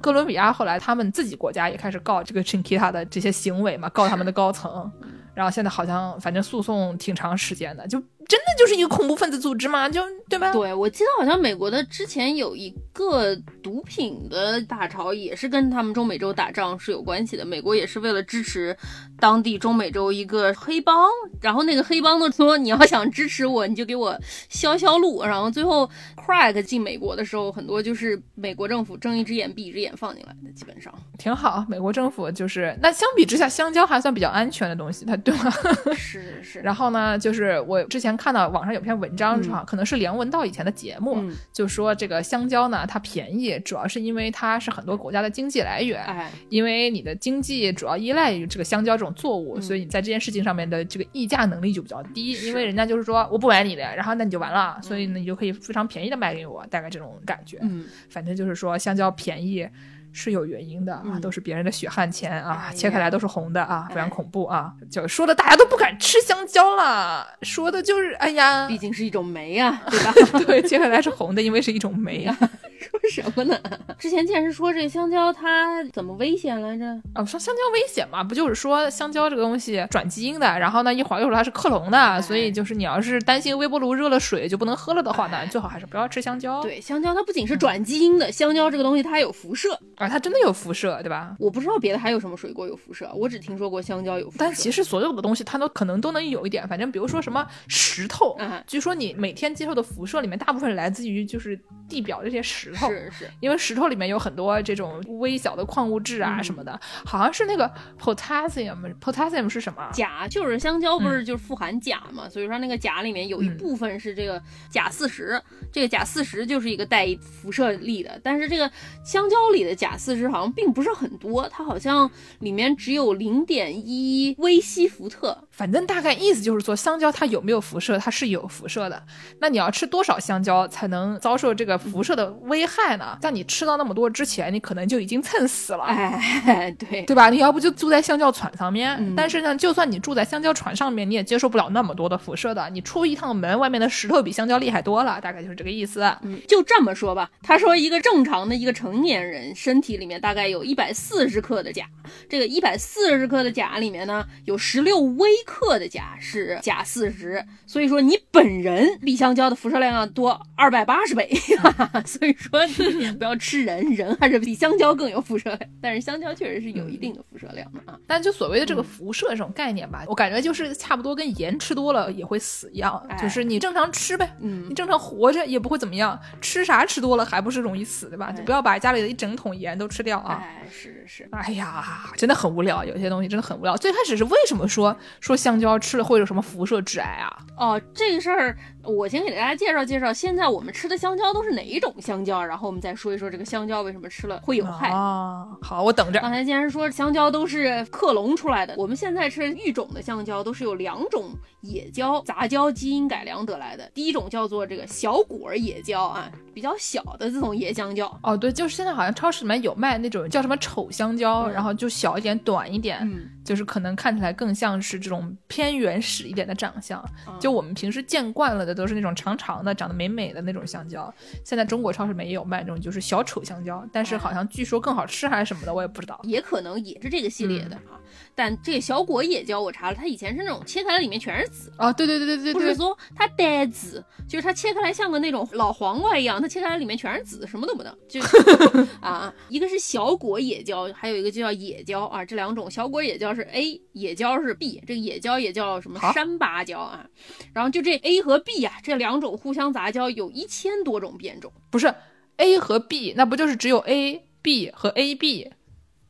[0.00, 4.90] 哥伦比亚后来他们自己国家也开始告这个 Chiquita 的这些行为嘛，告他们的高层。
[5.34, 8.02] 然后现在好像反正诉讼挺长时间的，就。
[8.32, 9.86] 真的就是一个恐怖分子组织吗？
[9.86, 10.50] 就对吧？
[10.52, 17.44] 对，我记得好像美国的之前有一个毒品的大潮，也是跟他们中美洲打仗是有关系的。
[17.44, 18.74] 美国也是为了支持
[19.20, 21.06] 当地中美洲一个黑帮，
[21.42, 24.18] 然后那个黑帮都说你要想支持我，你就给我
[24.48, 25.22] 消消路。
[25.22, 31.62] 然后最后 crack 进美国的时候，很多就是美国政府睁一只眼闭一只眼放进来的，基本上挺好。
[31.68, 35.52] 美国政府就是那相比之下，香蕉还算比较安全的东西，它对吗？
[35.94, 36.60] 是是。
[36.60, 38.16] 然后呢，就是我之前。
[38.22, 39.64] 看到网上有篇文章，是吧？
[39.66, 46.00] 可能是梁文道以前的节目，就说这个香蕉呢，它便宜，主要是因为它是很多国家的经济来源。
[46.04, 52.32] 哎，因为你的经济主要依赖于这个香蕉这种作物，所以你在这件事情上面的这个议价能力就比较低。
[52.46, 57.58] 因为人家就是说我不买你的，然后那你就完了，所以呢你就可以非常便宜的卖给我，大概这种感觉。
[57.62, 59.66] 嗯，反正就是说香蕉便宜。
[60.12, 64.72] 是有原因的啊，都是别人的血汗钱啊，切开来都是红的啊，非常恐怖啊！
[64.90, 70.12] 就说的大家都不敢吃香蕉了，说的就是哎呀，毕竟是一种酶啊，对吧？
[70.46, 72.36] 对，切开来是红的，因为是一种酶啊。
[73.20, 73.58] 说什么呢？
[73.98, 76.84] 之前见是说这香蕉它怎么危险来着？
[77.12, 86.62] 啊，说香蕉危险嘛，不就是说香蕉这个东西转基因的，然后呢一会儿又说它是克隆的，所以就是你要是担心微波炉热了水就不能喝了的话呢，最好还是不要吃香蕉。
[86.62, 89.78] 对，香蕉它不仅是转基因的，香蕉这个东西它还有辐射。
[89.96, 91.36] 啊，它真的有辐射，对吧？
[91.38, 94.36] 我不知道别的还有什么水果有辐射，我只听说过香蕉有辐射。
[94.38, 109.88] 但其实所有的东西它都可能都能有一点，反正比如说什么石头，据说你每天接受的辐射里面大部分来自于就是地表这些石头，是是，因为石头里面有很多这种微小的矿物质啊什么的，好像是那个 potassium，potassium 是什么？
[109.92, 118.68] 钾，就是香蕉不是就是富含钾嘛，所以说那个钾里面有一部分是这个钾四十，这个钾四十就是一个带辐射力的，但是这个
[119.04, 119.92] 香蕉里的钾。
[119.92, 125.36] 钾四十好像并不是很多，它好像里面只有零点一微西弗特。
[125.52, 127.98] 反正大概意思就是说，香蕉它有没有辐射？
[127.98, 129.02] 它是有辐射的。
[129.38, 133.18] 那你要吃多少香蕉才能遭受这个辐射的危害呢？
[133.20, 135.84] 在你吃到那么多之前，你可能就已经蹭死了。
[135.84, 137.28] 哎， 对对吧？
[137.28, 139.14] 你要不就住在香蕉船上面。
[139.14, 142.70] 但是呢，就算你住在香蕉船上面，你也接受不了那么多的辐射的。
[142.70, 146.02] 你出一趟门，外面的石头比香蕉厉害多了，大概就是这个意思。
[146.22, 147.30] 嗯，就这么说吧。
[147.42, 151.86] 他说，一个正常的一个成年人身体里面大概有一百四十克的钾，
[152.28, 156.16] 这个一百四十克的钾里面呢，有十六微克的钾。
[156.20, 161.28] 是钾四十，所以说你本人比香蕉的辐射量要多二百八十倍，
[162.06, 165.70] 所以说你不要吃人，人还是比香蕉更有辐射量。
[165.80, 167.98] 但是香蕉确实是有一定的辐射量的啊。
[168.06, 178.30] 但就所谓的这个辐射这种概念吧，我感觉就是差不多跟盐吃多了也会死一样，就是你正常吃呗，嗯，你正常活着也不会怎么样，吃啥吃多了还不是容易死对吧？
[178.32, 180.42] 就不要把家里的一整桶盐都吃掉啊。
[180.42, 183.76] 哎，是是，哎呀，真的很无聊，有些东西真的很无聊。
[183.76, 187.38] 最开始是为什么说说说香蕉吃了会有什么辐射致癌啊？
[187.56, 190.12] 哦，这个事儿我先给大家介绍介绍。
[190.12, 192.44] 现在我们吃的香蕉都是哪一种香蕉？
[192.44, 195.46] 然后我们再说一说这个香蕉为什么吃了会有害啊？
[195.60, 196.20] 好，我等着。
[196.20, 203.88] 刚才既然说香蕉都是克隆出来的，我们现在吃育种的香蕉都是有两种野蕉杂交基因改良得来的。
[203.94, 208.18] 第一种叫做这个小果野蕉啊，比较小的这种野香蕉。
[208.22, 217.02] 哦，对，就是现在好像超市里面有卖那种叫什么丑香蕉，然后就小一点、短一点，嗯，就是可能看起来更像是这种偏原始一点的长相。
[217.38, 221.12] 就我们平时见惯了的都是那种长长的、长得美美的那种香蕉，
[221.44, 226.20] 现在中国超市里面也有卖这种就是小丑香蕉，但是好像据说更好吃还是什么的，我也不知道。
[226.24, 228.01] 也可能也是这个系列的啊。
[228.34, 237.96] 但这个小果野蕉我查了，它以前是那种切开来里面全是籽啊，对对对对对，不是说它带籽，就是它切开来像个那种老黄瓜一样，它切开来里面全是籽，什么都不能。
[238.08, 238.20] 就
[239.00, 247.06] 啊，一个是小果野椒，还有一个就叫野椒啊，这两种小果野椒是 A，野椒是 B，这个野椒也叫什么山芭蕉啊？
[247.52, 251.52] 然后就这 A 和 B 啊，这两种互相杂交，有一千多种变种。
[251.70, 251.94] 不是
[252.36, 255.52] A 和 B，那不就是只有 A、B 和 AB？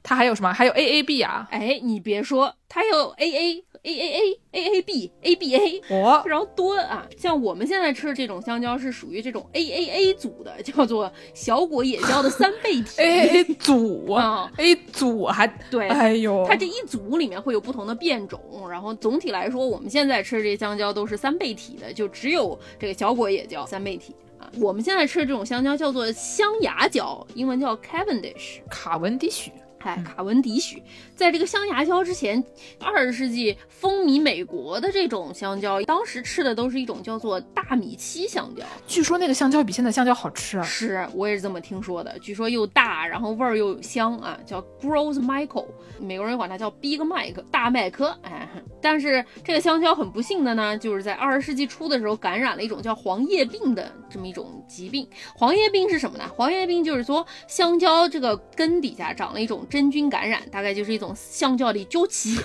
[0.03, 0.53] 它还有什么？
[0.53, 1.47] 还有 A A B 啊？
[1.51, 7.07] 哎，你别说，它有 A A A A A A A B A B A，哦，非常多啊！
[7.17, 12.99] 像我们现在吃的这种香蕉是属于这种 A A A 组的，叫做小果野蕉的三倍体。
[13.03, 18.41] A A 组啊，A 组还对，哎呦，它这一组里面会有不同的变种，
[18.71, 24.51] 然后总体来说，我们现在吃的这香蕉都是三倍体的，就只有这个小果野蕉三倍体啊。
[24.61, 29.51] 我们现在吃的这种香蕉叫做香牙蕉，英文叫 Cavendish，卡文迪许。
[29.85, 30.83] 哎，卡文迪许，
[31.23, 32.43] 在这个香牙蕉之前，
[32.81, 38.65] 二十世纪风靡美国的这种香蕉，当时吃的都是一种叫做大米七香蕉。
[38.89, 40.65] 据说那个香蕉比现在香蕉好吃啊！
[40.65, 42.19] 是我也是这么听说的。
[42.19, 45.67] 据说又大，然后味儿又香啊，叫 Gros Michael，
[46.01, 48.19] 美国人管它叫 Big Mike，大麦克。
[48.23, 48.49] 哎，
[48.83, 55.09] 但是这个香蕉很不幸的呢，就是在二十世纪初的时候感染了一种叫黄叶病的这么一种疾病。
[55.37, 56.25] 黄叶病是什么呢？
[56.35, 59.65] 黄叶病就是说香蕉这个根底下长了一种。
[59.71, 62.37] 真菌感染大概就是一种香蕉的脚气，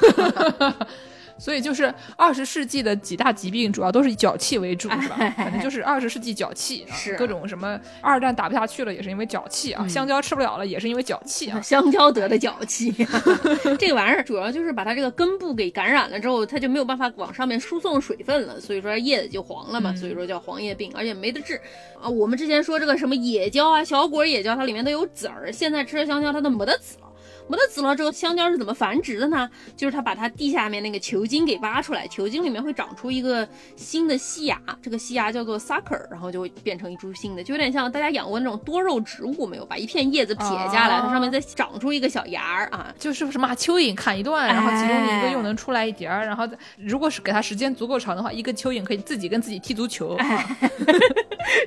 [1.39, 5.17] 所以就是二十世纪的几大疾病主要都是以脚气为主，是吧？
[5.37, 7.15] 反正就是二十世纪脚气，是。
[7.15, 12.91] 各种什么二战打不下去了也是因为脚气啊，香蕉吃不了了也是因为脚气啊， 香蕉得的脚气，
[13.77, 21.61] 这个玩意儿主要就是把它这个根部给感染了之后，它就没有办法往上面输送水分了，所以说叶子就黄了嘛，所以说叫黄叶病，而且没得治。
[22.01, 22.09] 啊。
[22.09, 27.06] 我们之前说这个什么野蕉啊，小果野蕉，它里面都有籽儿，现在吃的香蕉它都没得籽了。
[27.47, 29.49] 没得籽了之后，香蕉是怎么繁殖的呢？
[29.75, 39.65] 就是它把它地下面那个球茎给挖出来，球茎里面会长出一个新的细芽，这个细芽叫做 sucker，然后就会变成一株新的，就有点像大家养过那种多肉植物没有？
[39.65, 50.17] 把一片叶子撇下来，它上面再长出一个小芽儿啊，就是什么蚯蚓砍一段，然后其中一个又能出来一节儿，然后如果是给它时间足够长的话，一个蚯蚓可以自己跟自己踢足球。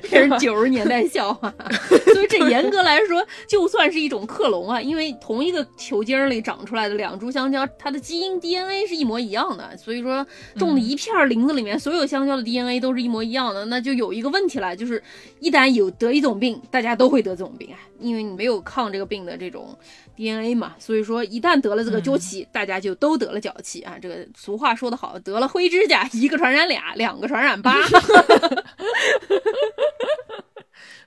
[0.09, 1.51] 这是九十年代笑话，
[2.13, 5.67] 所以这严格来说就算是一种克隆啊，因为同一个。
[5.77, 15.01] 球茎里长出来的两株香蕉，它的基因 DNA 是一模一样的，所以说种的一片林子里面，所有香蕉的 DNA 都是一模一样的，那就有一个问题了，就是
[15.39, 19.75] 一旦有得一种病，大家都会得这种病啊，因为你没有抗这个病的这种
[20.15, 23.97] DNA 嘛，所以说一旦得了这个脚气，大家就都得了脚气啊。
[23.99, 27.75] 这个俗话说得好，得了灰指甲，一个传染俩，两个传染八。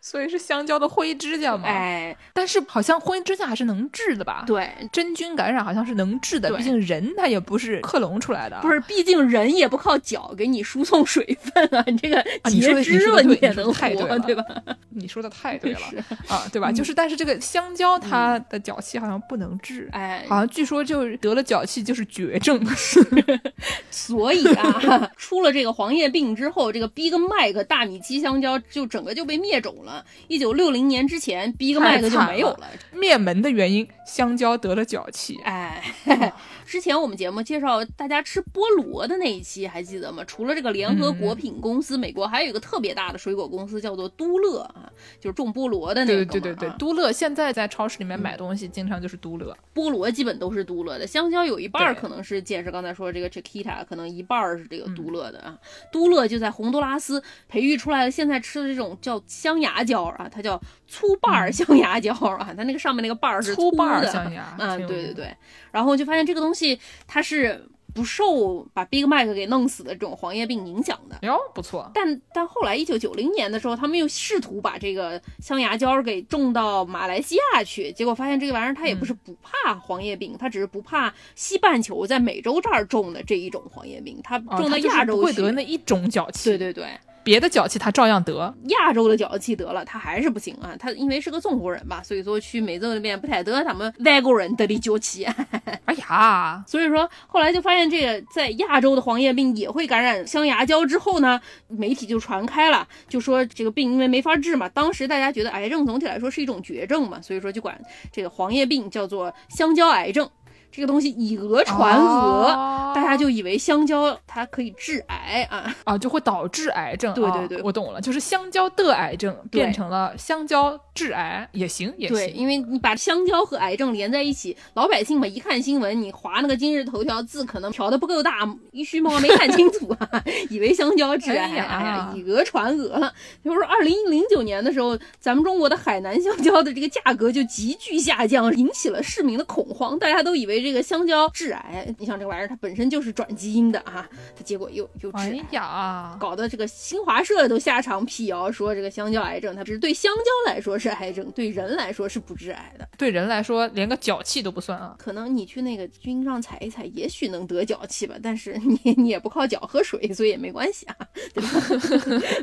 [0.06, 1.66] 所以是香蕉的灰指甲嘛？
[1.66, 4.44] 哎，但是好像灰指甲还是能治的吧？
[4.46, 8.60] 对，真菌感染好像是能治的，毕竟人他也不是克隆出来的。
[8.60, 14.44] 不是，毕竟人也不靠脚给你输送水分啊，你这个截肢了你也能活，对吧？
[14.90, 15.80] 你说的太对了
[16.28, 16.70] 啊，对吧？
[16.70, 22.62] 就是，但是这个香蕉它的脚气好像不能治，哎，好像据说就得了脚气就是绝症。
[23.90, 29.93] 所以啊， 出了这个黄叶病之后，这个 Big Mac 大米鸡香蕉就整个就被灭种了。
[30.28, 32.68] 一九六零年之前，Big Mac 就没有了。
[32.92, 35.38] 灭门的原因，香蕉得了脚气。
[35.44, 35.82] 哎，
[36.66, 40.24] 之前我们节目介绍大家吃菠萝的那一期还记得吗？
[40.26, 44.90] 除了这个联合果品公司，美国还有一个特别大的水果公司叫做都乐啊，
[45.20, 46.24] 就是种菠萝的那个。
[46.24, 49.56] 对对对对，都乐现在在超市里面买东西，经常就是都乐。
[49.72, 55.56] 菠萝基本都是都乐的，香蕉有一半可能是见识刚才说的这个 Chiquita，可能一半是这个都乐的啊。
[55.92, 59.84] 都乐就在洪都拉斯培育出来的，现在吃的这种叫香牙。
[59.84, 65.36] 蕉啊，它叫粗瓣儿象牙胶啊，它那个上面那个瓣儿是粗瓣儿象牙，嗯，对对对，
[65.72, 71.88] 然后就发现这个东西它是不受把 Big Mac 给弄死的这种黄叶病影响的哟，不错。
[71.94, 86.50] 但但后来一九九零年的时候，他们又试图把这个象牙胶给种到马来西亚去，结果发现这个玩意儿它也不是不怕黄叶病，它只是不怕西半球在美洲这儿种的这一种黄叶病，它种到亚洲会得那一种脚气。
[86.50, 86.88] 对对对。
[87.24, 90.76] 别的脚气他照样得，亚洲的脚气得了，他还是不行啊。
[90.78, 95.24] 他因为是个中国人吧，所以说去美洲那边不太得他们外国人得的脚气。
[95.86, 104.68] 哎呀，所以说后来就发现这个在亚洲的黄叶病也会感染香牙胶之后呢，媒体就传开了，就说这个病因为没法治嘛。
[104.68, 107.80] 当时大家觉得癌症总体来说是一种绝症嘛，所以说就管
[108.12, 110.28] 这个黄叶病叫做香蕉癌症。
[110.74, 112.48] 这个东西以讹传讹，
[112.92, 117.14] 大家就以为香蕉它可以致癌啊啊，就会导致癌症。
[117.14, 122.16] 对对对，我懂了，就是香蕉的癌症变成了香蕉致癌也行也行。
[122.16, 128.40] 对，因为你把香蕉和癌症连在一起，老百姓嘛一看新闻，你划那个今日头条字可能调的不够大，
[128.72, 133.12] 一须猫没看清楚啊， 以为香蕉致癌，哎呀，以讹传讹了。
[133.44, 140.63] 比如说二零零九年的时候，咱们中国的海南香蕉的这个价格就急剧下降，引起了市民的恐慌，大家都以为。
[140.64, 145.18] 这个香蕉致癌，你像这个玩意儿，它本身就是转基因的啊，它结果又又致
[145.52, 152.88] 癌啊，搞得这个新华社都下场辟谣说这个香蕉癌症，它只是对香蕉来说是癌症，对人来说是不致癌的。
[152.96, 160.96] 对人来说连个脚气都不算啊，可能你去那个菌上踩一踩，也许能得脚气吧，但是你你也不靠脚喝水，所以也没关系啊，
[161.34, 161.50] 对吧？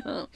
[0.06, 0.28] 嗯，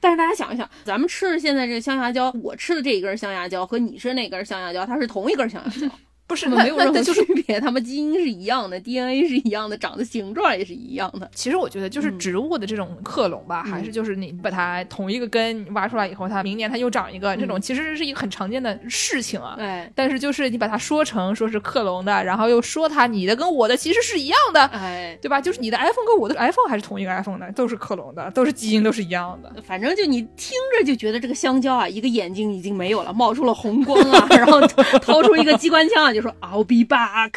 [0.00, 5.94] 但是大家想一想，咱们吃的现在这个香牙胶，我吃的这一根香牙胶和你吃那根香牙胶，它是同一根香牙胶。
[6.30, 11.28] 不是，没有任何区别，它们基因是一样的，DNA 是一样的，长的形状也是一样的。
[11.34, 19.56] 其实我觉得，就是植物的这种克隆吧，还是就是你把它同一个根挖出来以后，它明年它又长一个，这种其实是一个很常见的事情啊。
[19.58, 25.40] 哎，但是就是你把它说成说是克隆的，然后又说它你的跟我的其实是一样的，哎，对吧？
[25.40, 29.52] 就是你的 iPhone 跟我的 iPhone 还是同一个 iPhone 的，都是克隆的，都是基因都是一样的。
[29.62, 34.60] 反正就你听着就觉得这个香蕉啊，一个眼睛已经没有了，冒出了红光啊， 然后
[35.00, 37.34] 掏出一个机关枪啊，就说 I'll be back。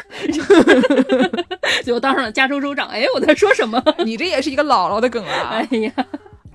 [1.82, 2.88] 最后当上了加州州长。
[2.88, 3.82] 哎，我在说什么？
[4.04, 5.48] 你这也是一个姥姥的梗啊！
[5.70, 5.92] 哎呀，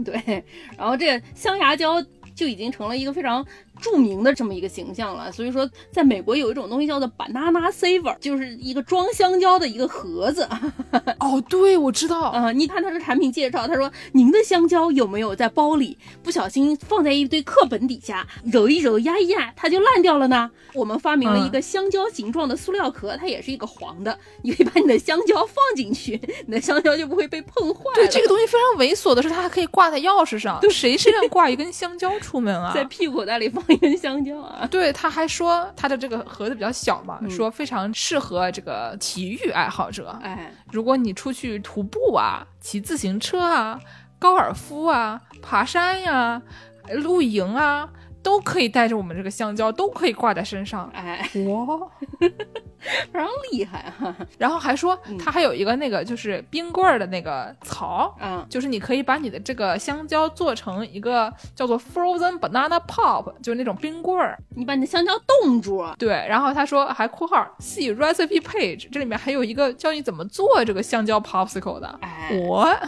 [0.03, 0.43] 对。
[0.77, 2.01] 然后这香牙胶
[2.35, 3.45] 就已经成了一个非常。
[3.79, 10.47] 著名的这么一个形象了，所以说在美国有一种东西叫做 banana saver，就是一个装香蕉的一个盒子。
[11.19, 12.19] 哦，对，我知道。
[12.29, 20.49] 啊，你看它的产品介绍，他说您的香蕉有没有在包里不小心放在一堆课本底下，揉一揉，压一压，它就烂掉了呢？
[20.73, 27.83] 我们发明了一个香蕉形状的塑料壳，它也是一个黄的，你可以把你的香蕉放进去，你的香蕉就不会被碰坏。
[27.95, 30.59] 对，这个东西非常猥琐的是，它还可以挂在钥匙上。
[30.59, 32.71] 对，谁身上挂一根香蕉出门啊？
[32.75, 33.63] 在屁股口袋里放。
[33.69, 34.65] 一根香蕉啊！
[34.71, 40.17] 对，他还说他的这个盒子比较小嘛，说非常适合这个体育爱好者。
[40.21, 43.79] 哎，如果你出去徒步啊、骑自行车啊、
[44.17, 46.41] 高尔夫啊、爬山呀、
[46.89, 47.89] 露营啊。
[48.21, 50.89] 都可以带着我们这个香蕉，都可以挂在身上。
[50.93, 51.79] 哎，哇，
[52.19, 54.15] 非常厉害啊！
[54.37, 65.85] 然后还说它还有一个那个就是冰棍儿的那个槽，嗯，就是你可以把你的这个香蕉做成一个叫做 frozen banana pop，就是那种冰棍儿，你把你的香蕉冻住。
[65.97, 71.99] 对，然后他说还括号 see recipe page，这里面还有一个教你怎么做这个香蕉 popsicle 的。
[72.01, 72.67] 哎我。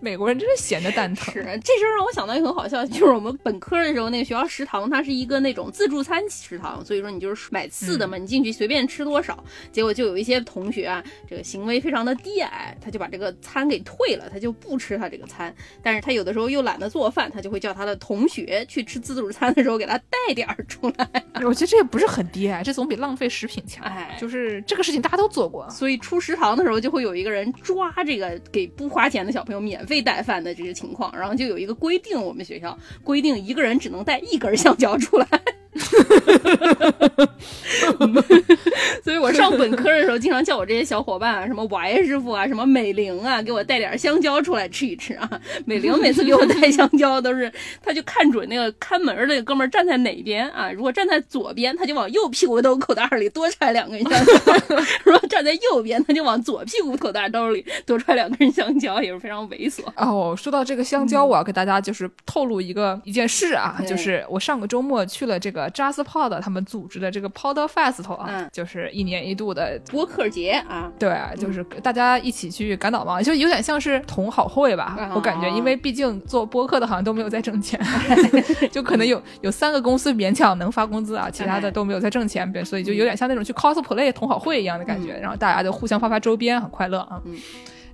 [0.00, 1.32] 美国人真是闲的蛋疼。
[1.32, 9.42] 是，这事儿让我想到一个很好笑，就是我们本科的时候，那个学校食堂它是一个那种自助餐食堂，所以说你就是买次的嘛，你进去随便吃多少。
[9.70, 15.54] 结果就有一些同学啊，这个行为非常的低矮，他就把这个餐给退了，他就不吃他这个餐。
[15.82, 21.24] 但是他有的时候又懒得做饭，他就会叫他的同学去吃自助餐的时候给他带点儿出来。
[21.44, 23.84] 我觉得这也不是很低矮，这总比浪费食品强。
[23.84, 29.84] 哎，就是这个事情大家都做过，所以出食堂的时候就会有一个人抓这个给不花钱的小朋友免。
[29.90, 35.26] 被带饭的这些情况，然后就有一个规定，我们学校规定一个人只能带一根香蕉出来。
[39.04, 45.30] 所以，我上本科的时候，经常叫我这些小伙伴啊，什么 Y 师傅啊，什么美玲啊，给我带点香蕉出来吃一吃啊。
[45.64, 47.50] 美玲每次给我带香蕉，都是
[47.82, 50.70] 他就看准那个看门的那个哥们站在哪边啊。
[50.72, 54.32] 如果站在左边，他就往右屁股兜口袋里多揣两根香蕉；
[55.04, 59.82] 如果站在右边，他就往左屁股口袋兜里多揣两根香蕉，也是非常猥琐。
[59.96, 65.59] 哦，说到这个香蕉，我要给大家就是透露一个一件事啊，就是我上个周末去了这个。
[65.70, 77.80] JustPod 他们组织的这个 Pod Festival 啊，就是一年一度的播客节啊，对，就是大家一起去赶导嘛，就有点像是同好会吧，我感觉，因为毕竟做播客的好像都没有在挣钱，
[78.70, 87.20] 就可能有有三个公司勉强能发工资啊，其他的都没有在挣钱，所以就有点像那种去 cosplay 同好会一样的感觉，然后大家就互相发发周边，很快乐啊。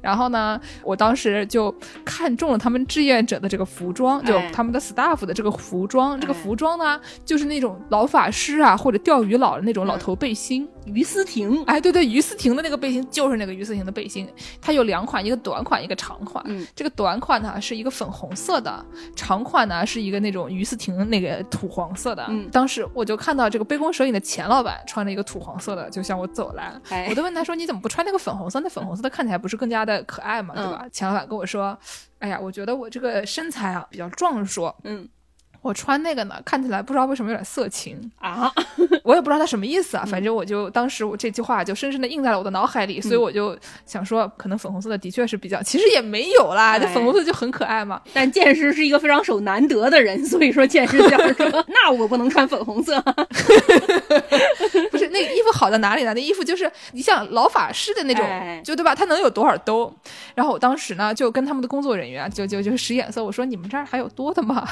[0.07, 6.21] 然后呢，我当时就看中了他们志愿者的这个服装，就他们的 staff 的这个服装。
[6.21, 10.69] 这个服装呢，就是那种老法师啊，或者钓鱼佬的那种老头背心。
[10.87, 14.29] 于思婷，哎，对对，于思婷的那个背心就是那个于思婷的背心，
[14.61, 16.43] 它有两款，一个短款，一个长款。
[16.47, 18.85] 嗯，这个短款呢是一个粉红色的，
[19.15, 22.25] 长款呢是一个那种于思婷那个土黄色的。
[22.29, 28.61] 嗯，当时我就看到这个杯弓蛇影的钱老板穿了一个土黄色的，就向我走来，哎，我就问他说：“你怎么不穿那个粉红色？
[28.61, 31.77] 那粉红色的看起来不是更加的可爱嘛，对吧？”钱老板跟我说
[32.21, 35.09] ：“哎呀，我觉得我这个身材啊比较壮硕。”嗯。
[35.67, 38.51] 我穿那个呢，看起来不知道为什么有点色情啊，
[39.03, 40.05] 我也不知道他什么意思啊。
[40.07, 48.01] 反正我就当时我这句话就深深的印在了我的脑海里，所以我就想说，可能粉红色的的确是比较，其实也没有啦，这粉红色就很可爱嘛。
[48.13, 53.03] 但剑师是一个非常守难得的人，所以说剑师想说， 那我不能穿粉红色。
[54.93, 56.15] 不是那个衣服好在哪里呢？
[56.15, 58.25] 那衣服就是你像老法师的那种，
[58.63, 58.95] 就对吧？
[58.95, 59.93] 它能有多少兜？
[60.35, 64.69] 然后我当时呢就跟他们的工作人员就就就使眼色，我说你们这儿还有多的吗？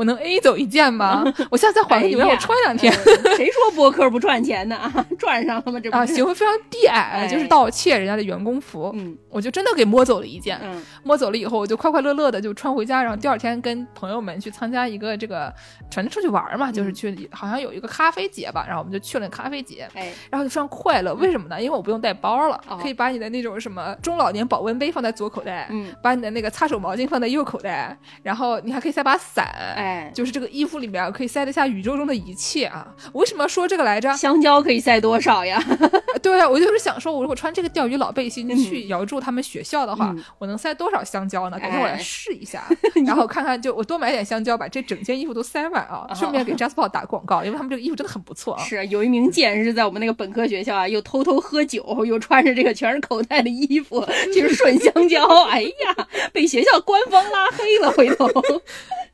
[0.00, 1.22] 我能 A 走一件吗？
[1.52, 2.90] 我下次再还给你们，让我穿两天。
[3.36, 4.90] 谁说播客不赚钱的啊？
[5.18, 5.78] 赚上了吗？
[5.78, 8.90] 这啊，行为非常低矮，就是盗窃人家的员工服。
[8.94, 10.58] 嗯，我就真的给摸走了一件。
[10.62, 15.52] 嗯，摸走了以后，我就快快乐乐的就穿回家，然后第二天跟朋友们去参加一个这个，
[15.92, 19.86] 反正出去玩嘛，就是去好像有一个咖啡节吧，然后我们就去了咖啡节。
[19.92, 21.60] 哎，然后就非常快乐，为什么呢？
[21.60, 29.46] 因为我不用带包了，可以把你的那种什么中老年保温杯放在左口袋，嗯，把你的那个擦手毛巾放在右口袋，然后你还可以塞把伞。
[29.80, 32.86] 哎，就是这个衣服里面可以塞得下宇宙中的一切啊！
[33.12, 34.12] 我为什么要说这个来着？
[34.16, 35.62] 香蕉可以塞多少呀？
[36.22, 41.58] 对啊，我就是想说，我如果穿这个钓鱼老背心去瑶柱他们学校的话，我能塞多少香蕉呢？
[41.58, 42.64] 改天我来试一下，
[43.06, 46.06] 然后看看，就我多买点香蕉，把这整件衣服都塞满啊！
[46.14, 48.62] 顺便给 Jasper 打广告，因为他们这个衣服真的很不错啊。
[48.64, 54.04] 是有一名剑士在我们那个本科学校啊，又偷偷喝酒，又穿着这个全是口袋的衣服
[54.34, 58.28] 去顺香蕉，哎呀，被学校官方拉黑了，回头。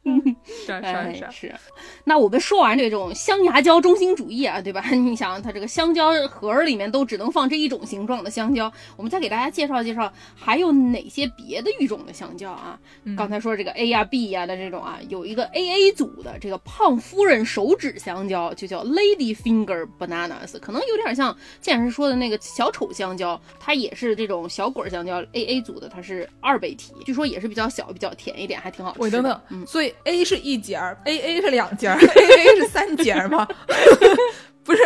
[0.09, 1.55] 嗯，是是是是。
[2.05, 4.85] 那我们说完这种香牙胶中心主义啊，对吧？
[4.95, 12.79] 你想，它这个香蕉盒里面都只能放这一种形状的香蕉，我们再给大家介绍介绍，还有哪些别的育种的香蕉啊？
[13.17, 29.01] 刚才说这个 A 呀 B 呀的这种啊，有一个 AA 组的这个胖夫人手指香蕉，就叫 Lady Finger Bananas，可能有点像剑师说的那个小丑香蕉，它也是这种小果香蕉 AA 组的，它是二倍体，据说也是比较小，比较甜一点，还挺好吃。
[29.01, 31.99] 喂，等等，嗯，所以 A 是一节儿，AA 是两节儿。
[31.99, 33.47] A A 是三节吗？
[34.63, 34.83] 不是，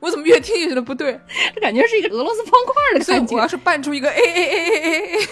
[0.00, 1.18] 我怎么越听越觉得不对？
[1.54, 3.36] 这感觉是一个俄罗斯方块的感觉。
[3.36, 5.26] 我要是扮出一个 A A A A A A，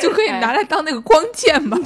[0.00, 1.76] 就可以拿来当那个光剑嘛。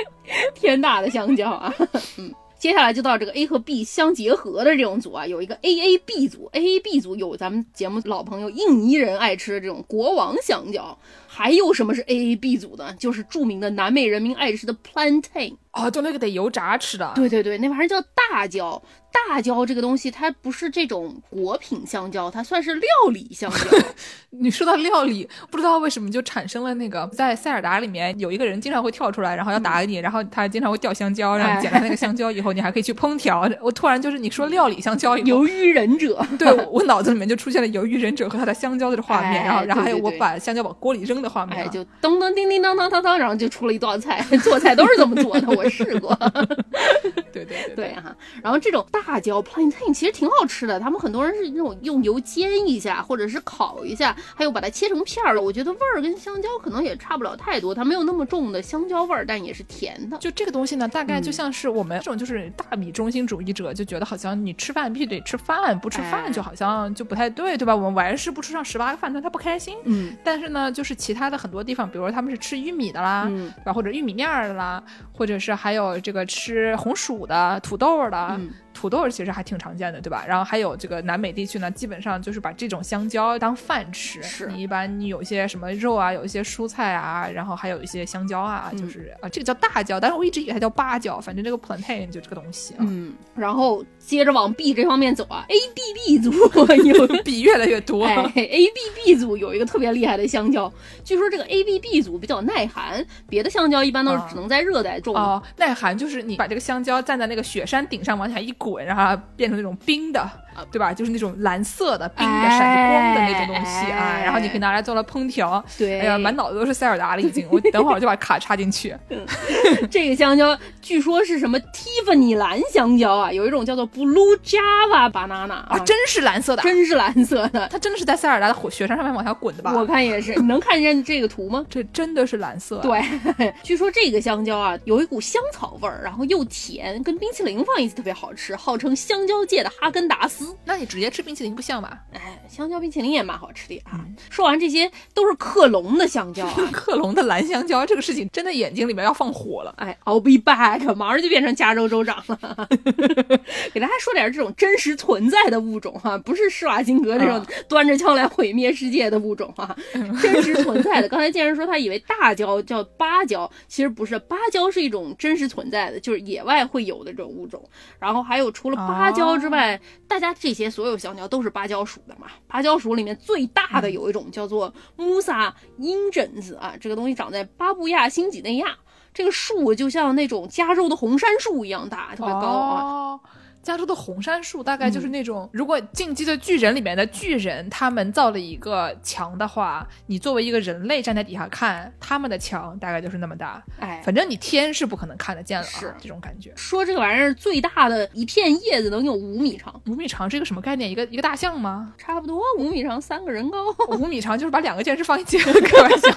[0.54, 1.74] 天大的香蕉啊！
[2.18, 10.98] 嗯，接下来就到这个 A 和 B 相结合的这种组啊，有一个 A A B 组，A A B 组有咱们节目老朋友印尼人爱吃的这种国王香蕉，
[11.38, 12.92] 还有什么是 A A B 组的？
[12.98, 15.54] 就是著名的南美人民爱吃的 plantain。
[15.72, 17.12] 哦，就那个得油炸吃的。
[17.14, 18.82] 对对对，那玩意儿叫大蕉。
[19.28, 23.78] 大蕉这个东西，它不是这种果品香蕉，它算是料理香蕉。
[24.30, 33.48] 你说到料理，不知道为什么就产生了那个，在塞尔达里面有一个人经常会跳出来，然后要打你，然后他经常会掉香蕉，然后捡到那个香蕉以后，你还可以去烹调。
[33.62, 44.24] 我突然就是你说料理香蕉，鱿鱼忍者，对我脑子里面就出现了鱿鱼忍者和他的香蕉的画面， 然后然后还有我把香蕉往锅里扔的画面，就噔噔叮叮当当当当，然后就出了一道菜。
[44.42, 46.16] 做菜都是这么做的，我试过。
[47.32, 55.42] 对对对对哈，然后这种大椒 plantain 其实挺好吃的，他们很多人是那种用油煎一下，或者是烤一下，还有把它切成片儿了。
[55.42, 60.16] 我觉得味儿跟香蕉可能也差不了太多，它没有那么重的香蕉味儿，但也是甜的。
[60.18, 67.74] 就这个东西呢，大概就像是我们这种就是大米中心主义者，就觉得好像你吃饭必须得吃饭，不吃饭就好像就不太对，对吧？
[67.74, 69.76] 我们完事不吃上十八个饭团，他不开心。
[69.84, 70.16] 嗯。
[70.22, 73.72] 但是呢，就是其他的很多地方，比如说他们是吃玉米的啦，对吧？
[73.72, 78.38] 或者玉米面的啦，或者是还有这个吃红薯的、土豆的。
[78.78, 80.24] 土豆其实还挺常见的，对吧？
[80.24, 84.22] 然后还有这个南美地区呢，基本上就是把这种香蕉当饭吃。
[84.22, 92.78] 是你一般你有一些什么肉啊，有一些蔬菜啊，然后还有一些香蕉啊，就是啊，这个叫大蕉，但是我一直以为它叫芭蕉，反正这个 plantain 就这个东西啊。
[92.80, 96.30] 嗯，然后接着往 B 这方面走啊，A B B 组
[96.86, 98.04] 有 B 越来越多。
[98.04, 100.72] 哎，A B B 组有一个特别厉害的香蕉，
[101.02, 105.16] 据说这个 A B B 组比较耐寒，别的香蕉一般都是只能在热带种。
[105.16, 110.28] 哦，耐寒就是你把这个香蕉站在那个雪山顶上往下一滚，然后变成那种冰的。
[110.70, 110.92] 对吧？
[110.92, 115.62] 就是那种蓝色的、冰的、闪着光的那种东西啊，然后你可以拿来做了烹调。
[115.76, 117.46] 对，哎呀，满脑子都是塞尔达了已经。
[117.50, 118.96] 我等会儿就把卡插进去。
[119.90, 123.32] 这个香蕉据说是什么蒂芙尼蓝香蕉啊？
[123.32, 127.68] 有一种叫做 Blue Java banana 啊，真是蓝色的，真是蓝色的。
[127.68, 129.72] 它真的是在塞尔达的火雪山上面往下滚的吧？
[129.74, 130.34] 我看也是。
[130.34, 131.64] 你能看见这个图吗？
[131.68, 132.78] 这真的是蓝色。
[132.78, 133.00] 对，
[133.62, 140.47] 据说这个香蕉啊，有一股香草味儿，然后又甜，跟冰淇淋放一起特别好吃，号称香蕉界的哈根达斯。
[140.64, 141.98] 那你直接吃冰淇淋不像吧？
[142.12, 144.04] 哎，香蕉冰淇淋也蛮好吃的啊。
[144.30, 149.74] 说完这些都是克隆的香蕉啊， 克隆的蓝香蕉，这个事情真的眼睛里面要放火了。
[149.76, 152.68] 哎，I'll be back，马上就变成加州州长了。
[153.72, 159.76] 给大家说点这种真实存在的物种哈，不是施瓦辛格这种端着枪来毁灭世界的物种哈，
[160.22, 161.08] 真实存在的。
[161.08, 167.62] 刚才健身说他以为大蕉叫芭蕉，其实不是，芭蕉是一种真实存在的，就是野外会有的这种物种。
[167.98, 172.28] 然后还有除了芭蕉之外，大家这些所有香蕉都是芭蕉属的嘛？
[172.46, 178.76] 芭蕉属里面最大的有一种叫做穆萨鹰疹子啊，这个东西长在巴布亚新几内亚。
[179.14, 183.20] 这个树就像那种加州的红杉树一样大，特别高啊。
[183.62, 193.62] 加州的红杉树大概就是那种，如果《进击的巨人》里面的巨人他们造了一个墙的话，你作为一个人类站在底下看，他们的墙大概就是那么大。
[193.78, 196.52] 哎，反正你天是不可能看得见了，是这种感觉。
[196.56, 200.90] 说这个玩意儿最大的一片叶子能有五米长，五米长是一个什么概念？
[200.90, 201.92] 一个一个大象吗？
[201.98, 203.58] 差不多五米长，三个人高。
[203.98, 206.08] 五米长就是把两个电视放一起，开玩笑。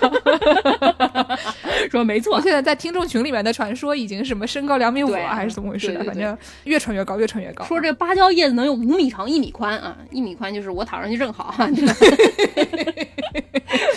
[1.89, 5.97] 说没错，现在在听众群里面的传说已经什么身高两米五啊还是怎么回事？
[6.05, 7.65] 反正越传越高，越传越高。
[7.65, 11.55] 说这芭蕉叶子能有五米长一米宽啊，一米宽就是我躺上去正好。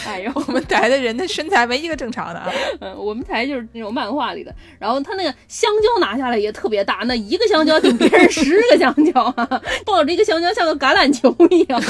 [0.07, 2.49] 哎呦， 我们台的人的身材没一个正常的啊。
[2.80, 4.55] 嗯，我们台就是那种漫画里的。
[4.78, 11.82] 然后他那个香蕉拿下来也特别大，那一个香蕉顶别人十个香蕉啊，抱着一个香蕉像个橄榄球一样。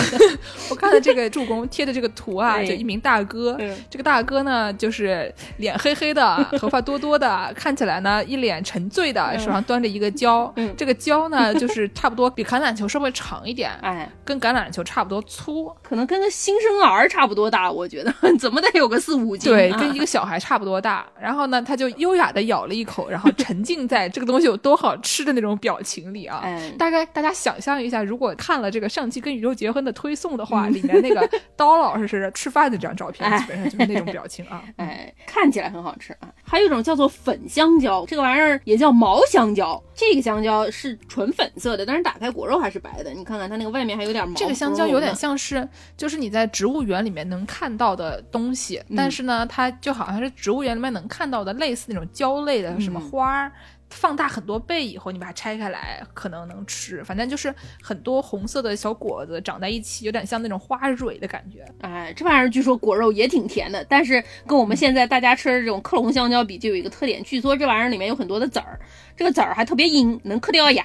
[0.70, 3.59] 我看到这个助攻贴的这个图啊，就一名大哥。
[3.90, 10.53] 这个大哥呢，就是脸黑黑的， 头发多多的，看起来呢一脸沉醉的，手上端着一个胶。
[10.76, 11.55] 这个胶呢。
[11.64, 21.07] 就是差不多比橄榄球稍微长一点，哎，跟橄榄球差不多粗，可能跟个新生儿差不多大，我觉得 怎么得有个四五斤，对，跟一个小孩差不多大。
[21.20, 26.43] 然后呢，他就优雅的咬了一口，然后沉浸在这个东西有多好吃的那种表情里啊。
[26.78, 34.62] 大概大家想象一下，如果看了这个上期跟宇宙结婚的推送的话，里面那个刀老师是吃饭的这张照片，基本上就是那种表情啊。
[34.76, 36.33] 哎，看起来很好吃啊。
[36.43, 41.35] 还有一种叫做粉香蕉，这个玩意儿也叫毛香蕉，这个香蕉是纯。
[41.35, 43.11] 粉色的，但是打开果肉还是白的。
[43.11, 44.37] 你看看它那个外面还有点毛。
[44.37, 53.51] 这个香蕉有点像是，就是你在植物园里面能看到的东西，但是呢，它就好像是植物园里面能看到的类似那种蕉类的什么花儿。
[53.91, 57.03] 放大很多倍以后，你把它拆开来，可能能吃。
[57.05, 61.64] 反正就是很多红色的小果子长在一起，有点像那种花蕊的感觉。
[61.80, 68.78] 哎，这玩意儿据说果肉也挺甜的，但是跟我们现在大家吃的这种克隆香蕉比，就有一个特点，据说这玩意儿里面有很多的籽儿，
[69.16, 70.85] 这个籽儿还特别硬，能嗑掉牙，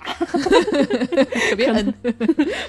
[1.50, 1.92] 特别嫩。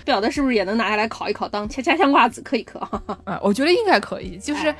[0.05, 2.79] 不晓得是不是也能拿下来烤一烤，当恰恰香瓜子嗑一嗑？
[3.25, 4.75] 啊，我觉得应该可以，就是。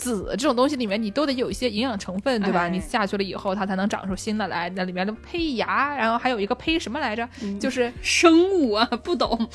[0.00, 2.68] 籽这种东西里面，你都得有一些营养成分，对吧？
[2.68, 4.70] 你下去了以后，它才能长出新的来。
[4.70, 7.28] 那里面的胚芽，然后还有一个胚什么来着？
[7.60, 9.38] 就是生物啊，不懂。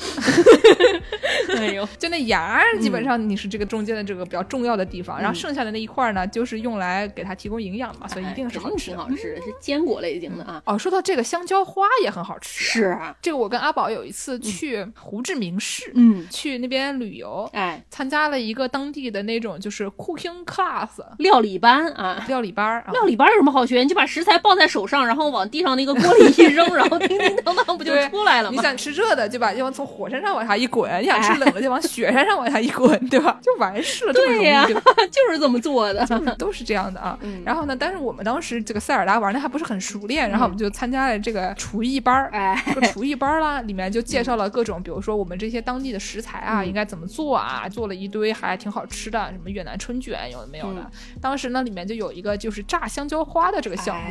[1.56, 10.62] 哎呦，就那芽，基本上你是这个中间的这个比较重要的地方，然后剩下的那一块呢，就是用来给它提供营养嘛，所以一定是好吃，好吃，是坚果类型的啊。
[10.66, 13.16] 哦，说到这个香蕉花也很好吃，是啊。
[13.22, 23.80] 这个我跟阿宝有一次去胡志明市，嗯，去那边旅游，哎，参加了一个当地的那种就是 cooking class 料理班啊，料理班，料理班有什么好学？
[23.80, 28.56] 你就把食材抱在手上，然后往地上那个锅里一扔，然后叮叮当当不就出来了吗？
[28.56, 33.38] 你想吃热的，就把就往从火山上往下一滚；你 想吃冷的，就往雪山上往下一滚，对吧？
[33.42, 34.12] 就完事了。
[34.12, 36.06] 对呀， 就是这么做的，
[36.38, 37.18] 都是这样的啊。
[37.44, 42.30] 然后呢，但是我们当时这个塞尔达玩的还不是很熟练，然后我们就参加了这个厨艺班儿。
[42.32, 42.56] 哎，
[42.92, 50.90] 厨艺班啦，里面就介绍了各种，比如说我们这些当地的食材啊，应该怎么做啊，做了一堆还挺好吃的，什么越南春卷有的没有的。
[51.20, 54.10] 当时呢，里面就有一个就是炸香蕉花的这个项目。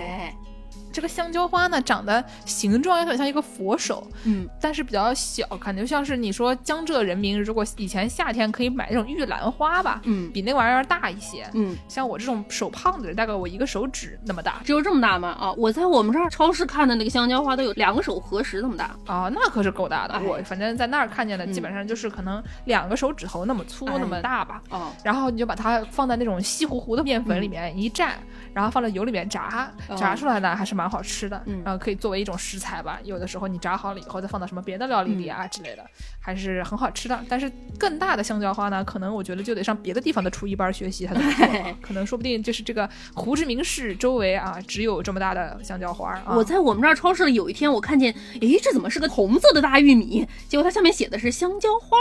[0.95, 15.35] 这个香蕉花呢，长得形状有点像一个佛手，嗯，但是比较小，感觉像是你说江浙人民如果以前夏天可以买那种玉兰花吧，嗯，比那玩意儿大一些，嗯，像我这种手胖的人，大概我一个手指那么大，只有这么大吗？
[15.37, 20.17] 啊，我在我们这儿超市看的那个香蕉花都有两个手合十那么大，啊，那可是够大的。
[20.21, 28.11] 我反正在那儿看见的，基本上就是可能两个手指头那么粗那么大吧，哦，然后你就把它放在那种稀糊糊的面粉里面一蘸，
[28.55, 31.61] 然后放在油里面炸，炸出来呢还是蛮好吃的，嗯。
[31.65, 35.85] 然后可以作为一种食材吧，有的时候你炸好了以后再放到什么别的料理里啊之类的，
[36.21, 37.19] 还是很好吃的。
[37.27, 41.47] 但是更大的香蕉花呢，可能我觉得就得上别的地方的厨艺班学习它怎么做，
[41.83, 46.17] 可能说不定就是这个胡志明市周围啊，只有这么大的香蕉花。
[46.27, 50.25] 我在我们这儿超市里有一天我看见，诶，这怎么是个红色的大玉米？
[50.47, 51.97] 结果它下面写的是香蕉花，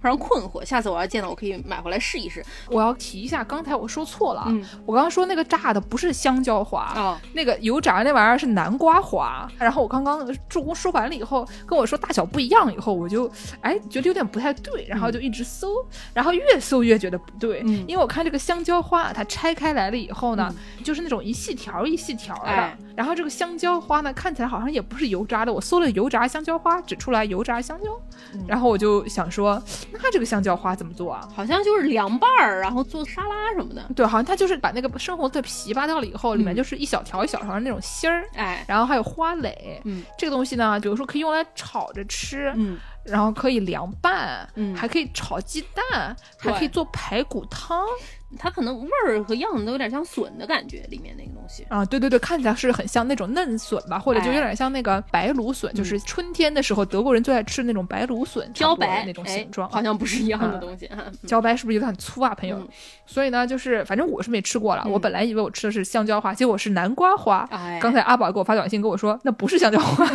[0.00, 0.64] 非常困惑。
[0.64, 2.42] 下次我要见到我可以买回来试一试。
[2.68, 4.46] 我要提一下，刚才我说错了，
[4.86, 9.48] 我刚刚说那个炸的不是香蕉花啊，那个油炸那玩意意儿是南瓜花。
[9.58, 13.30] 然后我刚刚助攻说完了以后，跟我说大小不一样以后，我就
[13.60, 15.68] 哎觉得有点不太对，然后就一直搜，
[16.14, 27.88] 然后越搜越觉得不对，因为我看这个香蕉花它拆开来了以后呢，就是那种一细条一细条的，然后这个香蕉花呢看起来好像也不是油炸的，我搜了油炸香蕉花，只出来油炸香蕉，
[28.48, 31.28] 然后我就想说，那这个香蕉花怎么做啊？
[31.32, 33.88] 好像就是凉拌儿，然后做沙拉什么的。
[33.94, 39.80] 对，好像它就是把那个生红的皮扒掉了以后，里面就是一小条一小条的那种芯儿，哎，然后还有花蕾。
[39.84, 47.86] 嗯，这个东西呢，比如说可以用来炒着吃，嗯，然后可以凉拌，嗯，还可以炒鸡蛋，还可以做排骨汤。
[48.36, 60.90] 它可能味儿和样子都有点像笋的感觉，里面那个东西啊，对对对，看起来是很像那种嫩笋吧，或者就有点像那个白芦笋，就是春天的时候德国人最爱吃那种白芦笋，茭白那种形状，好像不是一样的东西。
[61.26, 62.60] 茭白是不是有点粗啊，朋友？
[63.06, 67.48] 所以呢，就是反正我是没吃过了，我本来以为我吃的是香蕉花，结果是南瓜花。
[67.80, 70.06] 刚才阿宝给我发短信跟我说，那不是香蕉花。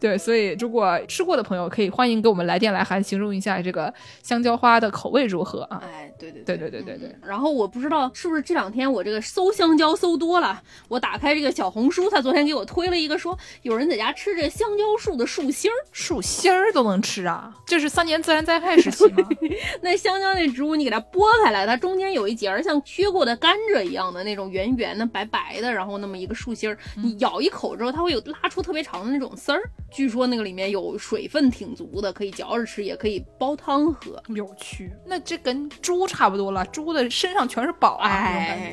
[0.00, 3.92] 对，所以如果吃过的朋友可以欢迎给我们来电来函，形容一下这个
[4.22, 5.82] 香蕉花的口味如何啊？
[5.82, 7.16] 哎，对对对对对对对。
[7.26, 17.52] 然后我不知道是不是这两天我这个搜香蕉搜多了，我打开这个小红书，他昨天给我推了一个说有人在家吃这香蕉树的树心儿，树心儿都能吃啊？
[17.66, 19.28] 这是三年自然灾害时期吗？
[19.82, 29.62] 那香蕉那植物你给它剥开来，它中间有一节像削过的甘蔗一样的那种圆圆的白白的，然后那么一个树心儿，你咬一口之后，它会有拉出特别长的那种丝儿。
[29.90, 34.20] 据说那个里面有水分挺足的，可以嚼着吃，也可以煲汤喝。
[34.34, 38.28] 有趣，那这跟猪差不多了，猪的身上全是宝啊。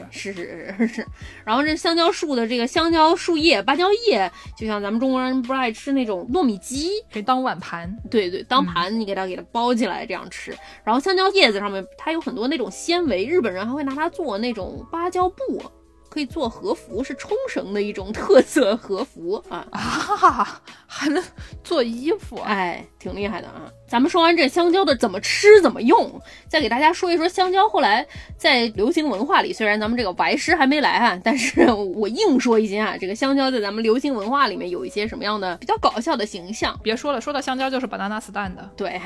[0.10, 1.08] 是是是是。
[1.46, 7.96] 然后这香蕉树的这个香蕉树叶、芭蕉叶，就像咱们中国人不爱吃那种糯米鸡，可以当碗盘。
[8.10, 10.56] 对对，当盘你给它给它包起来这样吃。
[10.84, 15.62] 然后香蕉叶子上面它有很多那种纤维，日本人还会拿它做那种芭蕉布。
[16.10, 21.24] 可以做和服，是冲绳的一种特色和服啊啊，还能
[21.64, 23.72] 做衣服，哎，挺厉害的啊。
[23.92, 26.10] 咱们说完这香蕉的怎么吃怎么用，
[26.48, 36.80] 再给大家说一说香蕉后来在流行文化里，虽然咱们这个白师还没来啊，但是 我硬说一些啊，这个香蕉在咱们流行文化里面有一些什么样的比较搞笑的形象。
[36.82, 38.72] 别说了，说到香蕉就是 banana stand 的。
[38.78, 38.98] 对，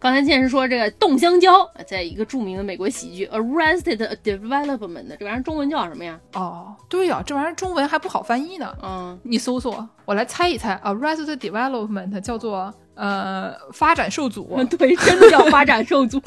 [0.00, 1.52] 刚才健身说这个冻香蕉，
[1.86, 6.18] 在一个著名的美国喜剧 Arrested Development 这玩意儿中文叫什么呀？
[6.34, 8.76] 哦，对呀，这玩意儿中文还不好翻译呢。
[8.82, 12.74] 嗯，你搜索，我来猜一猜，Arrested Development 叫做。
[12.98, 16.20] 呃，发展受阻， 对，真的叫发展受阻，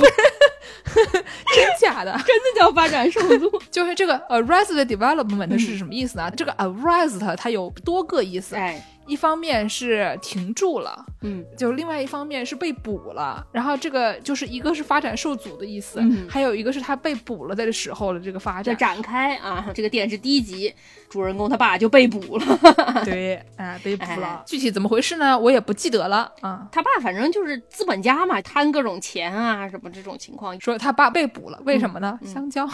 [1.53, 3.51] 真假的，真的叫发展受阻。
[3.69, 6.31] 就是这个 arrested development 是什么意思呢？
[6.35, 8.81] 这个 arrest 它有多个意思，哎。
[9.11, 19.67] 一方面是停住了，嗯，就另外一方面是被捕了，然后这个就是一个是发展受阻的意思，嗯，还有一个是他被捕了的时候的这个发展展开啊。
[19.75, 20.73] 这个电视第一集，
[21.09, 22.59] 主人公他爸就被捕了，
[23.03, 24.43] 对，哎，被捕了。
[24.45, 25.37] 具体怎么回事呢？
[25.37, 26.69] 我也不记得了啊。
[26.71, 30.57] 他爸反正就是资本家嘛，贪各种钱啊，什么这种情况。
[30.61, 32.17] 说他爸被捕了，为什么呢？
[32.25, 32.65] 香蕉，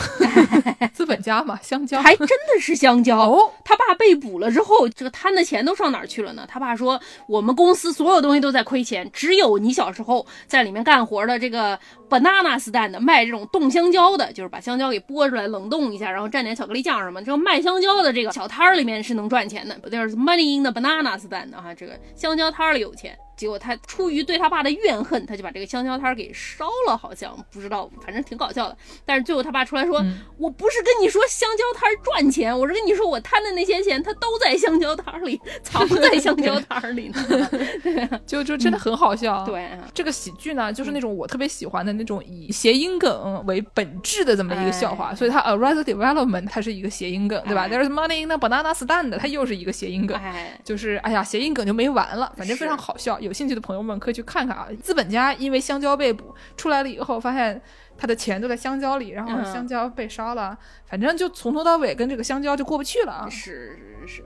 [0.93, 3.17] 资本家嘛，香蕉，还真的是香蕉。
[3.17, 6.26] 哦，他爸被捕了之后，这个贪的钱都上哪儿去了？
[6.47, 11.77] 他爸说：“我们公司所有东西都在亏钱，只有你小时候在里面干活的这个
[12.09, 19.77] banana stand 卖这种冻香蕉的，就是把香蕉给剥出来冷冻一下，然后蘸点巧克力酱什么，这个卖香蕉的这个小摊儿里面是能赚钱的。
[19.89, 28.75] There's money in the banana stand 哈，这个香蕉摊儿里有钱。”结果他出于对他爸的怨恨，他就把这个香蕉摊给烧了，好像不知道，反正挺搞笑的。
[29.05, 30.03] 但是最后他爸出来说
[30.37, 38.19] ：“我不是跟你说香蕉摊赚钱，我是跟你说我贪的那些钱，他都在香蕉摊里，藏在香蕉摊里呢。
[38.25, 39.45] ”就就真的很好笑。
[39.45, 45.13] 对，这个喜剧呢，就是那种我特别喜欢的那种以谐音梗为本质的这么一个笑话。
[45.13, 50.19] 所以它 a r i s e development 它是一个谐音梗，对吧？There's money in the banana stand，它又是一个谐音梗。
[50.63, 53.19] 就是哎呀，谐音梗就没完了，反正非常好笑。
[53.27, 54.67] 有兴趣的朋友们可以去看看啊！
[54.81, 57.61] 资本家因为香蕉被捕出来了以后，发现
[57.97, 63.29] 他的钱都在香蕉里，然后香蕉被烧了，反正就从头到尾跟这个香蕉就过不去了啊！
[63.29, 64.25] 是是是。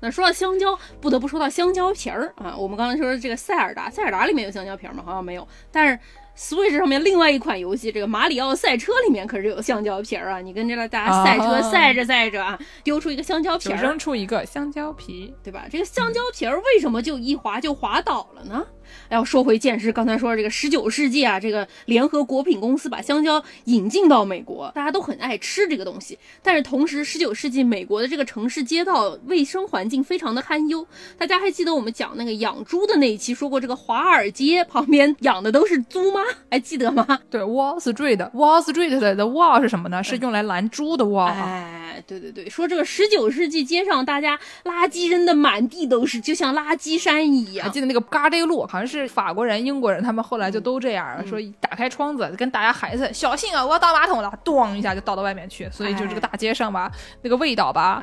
[0.00, 2.56] 那说到香蕉，不得不说到香蕉皮儿啊！
[2.56, 5.02] 我们刚才说这个塞尔达，塞尔达里面有香蕉皮儿吗？
[5.04, 5.98] 好像没有，但是。
[6.36, 10.40] Switch 上面另外一款游戏，这个马里奥赛车里面可是有香蕉皮儿啊！
[10.40, 15.66] 你跟这个大家赛车赛着赛着啊，丢出一个香蕉皮儿，扔出一个香蕉皮，对吧？
[15.70, 18.66] 这个香蕉皮儿为什么就一滑就滑倒了呢？
[19.10, 26.18] 要说回剑师刚才说这个十九世纪啊，这个联合果品公司把香蕉引进到美国，大家都很爱吃这个东西。
[26.42, 30.86] 但是同时，十九世纪美国的这个城市街道卫生环境非常的堪忧。
[31.16, 36.20] 大家还记得我们讲那个养猪的那一期说过，这个华尔街旁边养的都是猪吗？
[36.50, 37.18] 还记得吗？
[37.30, 40.02] 对，Wall Street，Wall Street 的 Wall 是什么呢？
[40.02, 41.26] 是用来拦猪的 Wall。
[41.26, 47.66] 哎，对对对，说这个十九世纪街上大家垃圾扔的满地都是，就像垃圾山一样。
[47.66, 55.68] 还记得那个嘎雷路，好像是法国人、英国人，他们后来就都这样了，说打开窗子跟大家喊一声“小心啊，我要倒马桶了”，咣一下就倒到外面去。
[55.70, 56.90] 所以就这个大街上吧，
[57.22, 58.02] 那个味道吧。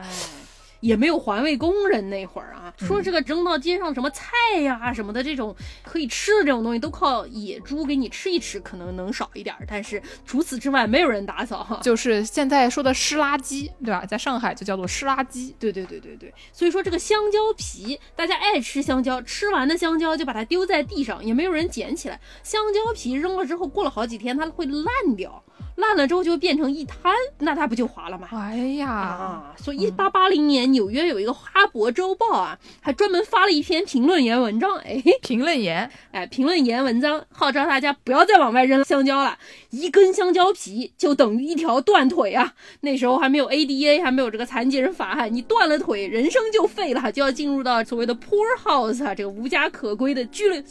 [0.81, 9.55] 也没有环卫工人那会儿啊，说这个扔到街上什么菜呀什么的这种可以吃的这种东西，都靠野猪给你吃一吃，可能能少一点。
[9.67, 11.79] 但是除此之外，没有人打扫。
[11.81, 14.05] 就是现在说的湿垃圾，对吧？
[14.05, 15.53] 在上海就叫做湿垃圾。
[15.59, 16.33] 对对对对对。
[16.51, 22.19] 所以说这个香蕉皮，大家爱吃香蕉，吃完的香蕉就把它丢在地上，也没有人捡起来。
[22.43, 25.43] 香蕉皮扔了之后，过了好几天，它会烂掉。
[25.77, 28.27] 烂了之后就变成一滩，那它不就滑了吗？
[28.31, 29.55] 哎呀啊！
[29.57, 34.75] 所以一八八零年纽约有一个《哈勃周报》啊，还专门发了一篇评论员文章。
[34.77, 39.37] 哎，评论员， 哎，评论员文章号召大家不要再往外扔香蕉了，
[39.71, 42.53] 一根香蕉皮就等于一条断腿啊！
[42.81, 50.61] 那时候还没有 ADA，还没有这个残疾人法案，你断了腿，人生就废了，就要进入到所谓的 poor house 啊，这个无家可归的拘留。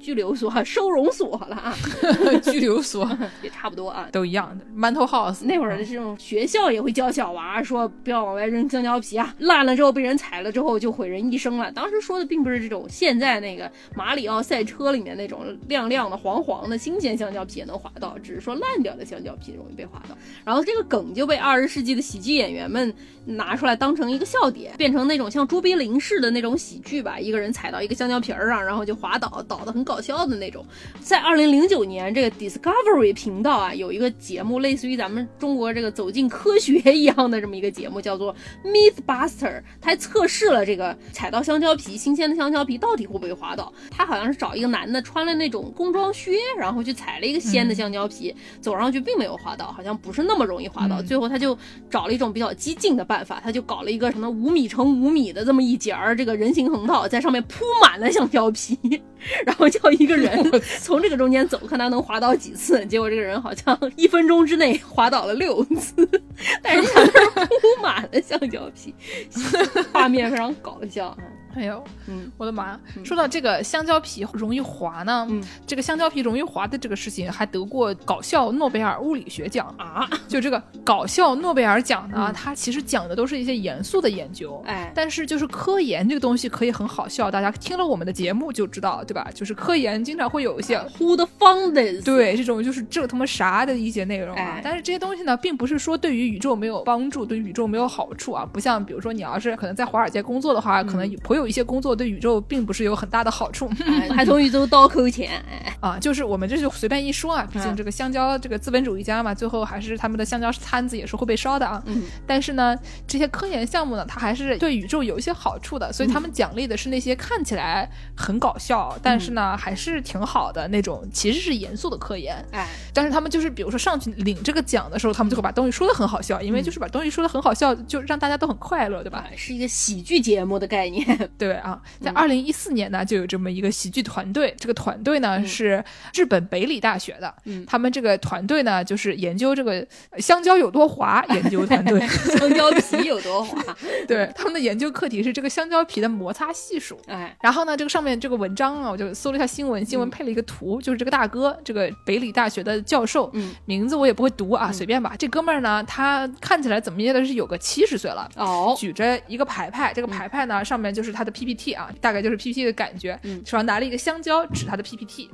[0.00, 1.76] 拘留所、 收容所了啊，
[2.42, 3.08] 拘留所
[3.42, 4.64] 也差不多啊，都一样的。
[4.74, 11.70] Mental House 那会儿的这种学校也会教小娃说不要往外扔香蕉皮啊，烂了之后被人踩了之后就毁人一生了。
[11.70, 20.16] 当时说的并不是这种现在那个马里奥赛车里面那种亮亮的黄黄的新鲜香蕉皮也能滑到，只是说烂掉的香蕉皮容易被滑到。
[20.46, 22.92] 然后这个梗就被二十世纪的喜剧演员们
[23.26, 29.84] 拿出来当成一个笑点，变成那种像卓别林式的那种喜剧吧，一个人踩到一个香蕉皮儿上，然后就滑倒，倒得很。
[29.90, 30.64] 搞笑的那种，
[31.00, 38.32] 在二零零九年，这个 Discovery 频道啊，有一个节目，类似于咱们中国这个走进科学一样的这么一个节目，叫做
[38.64, 39.60] Mythbuster。
[39.80, 43.72] 他还测试了这个踩到香蕉皮，新鲜的香蕉皮到底会不会滑倒。
[43.90, 51.02] 他好像是找一个男的穿了那种工装靴，然后去踩了一个鲜的香蕉皮，走上去并没有滑倒，好像不是那么容易滑倒。
[51.02, 51.58] 最后他就
[51.90, 58.78] 找了一种比较激进的办法，他就搞了一个什么五米乘五米的这么一截儿这个人行横道，在上面铺满了香蕉皮，
[59.44, 59.79] 然后就。
[59.82, 60.38] 叫一个人
[60.80, 62.84] 从这个中间走，看他能滑倒几次。
[62.86, 66.08] 结果这个人好像一分钟之内滑倒了六次，
[66.62, 67.02] 但是他
[67.34, 68.94] 那铺满了橡胶皮，
[69.92, 71.16] 画面非常搞笑。
[71.54, 72.78] 哎呦，嗯，我的妈！
[73.04, 80.08] 说到这个香蕉皮容易滑呢，嗯，这个香蕉皮容易滑的这个事情还得过搞笑诺贝尔物理学奖啊！
[80.28, 89.28] 就这个搞笑诺贝尔奖呢，它其实讲的都是一些严肃的研究，哎，但是就是科研这个东西可以很好笑，大家听了我们的节目就知道，对吧？
[89.34, 92.04] 就是科研经常会有一些 Who the founders？
[92.04, 94.60] 对，这种就是这他妈啥的一些内容啊！
[94.62, 98.48] 但是这些东西呢，并不是说对于宇宙没有帮助，对于宇宙没有好处啊！
[98.52, 101.39] 不像比如说你要是可能在华尔街工作的话，可能颇有。
[101.40, 103.68] 有一些工作对宇宙并不是有很大的好处，
[104.14, 105.42] 还从宇宙倒扣钱
[105.80, 105.98] 啊！
[105.98, 111.82] 就是我们这就随便一说啊，毕竟这个香蕉这个资本主义家嘛，最后还是他们的香蕉摊子也是会被烧的啊。
[111.86, 112.76] 嗯，但是呢，
[113.06, 122.44] 这些科研项目呢，它还是对宇宙有一些好处的，所以他们奖励的是那些看起来很搞笑，但是呢还是挺好的那种，其实是严肃的科研。
[122.52, 129.24] 哎，但是他们就是比如说上去领这个奖的时候，他们就会把东西说的很好笑，因为就是把东西说的很好笑，就让大家都很快乐，对吧？
[129.36, 131.29] 是一个喜剧节目的概念。
[131.38, 134.54] 对啊，在二零一四年呢，就有这么一个喜剧团队。
[134.58, 135.82] 这个团队呢是
[136.14, 137.34] 日本北理大学的，
[137.66, 139.86] 他们这个团队呢就是研究这个
[140.18, 141.24] 香蕉有多滑。
[141.30, 142.00] 研究团队，
[142.36, 143.62] 香蕉皮有多滑？
[144.06, 147.00] 对，他们的研究课题是这个香蕉皮的摩擦系数。
[147.06, 153.32] 哎，然后呢，这个上面这个文章啊，我就搜了一下新闻，新闻配了一个图，就是这个大哥，这个北理大学的教授，
[153.64, 155.14] 名字我也不会读啊，随便吧。
[155.18, 161.90] 这哥们儿呢，他看起来怎么也得是有个七十岁了哦，举着一个牌牌，这个牌牌呢上面就是他的 PPT 啊。
[162.00, 165.30] 大概就是 PPT 的感觉，手上拿了一个香蕉指他的 PPT，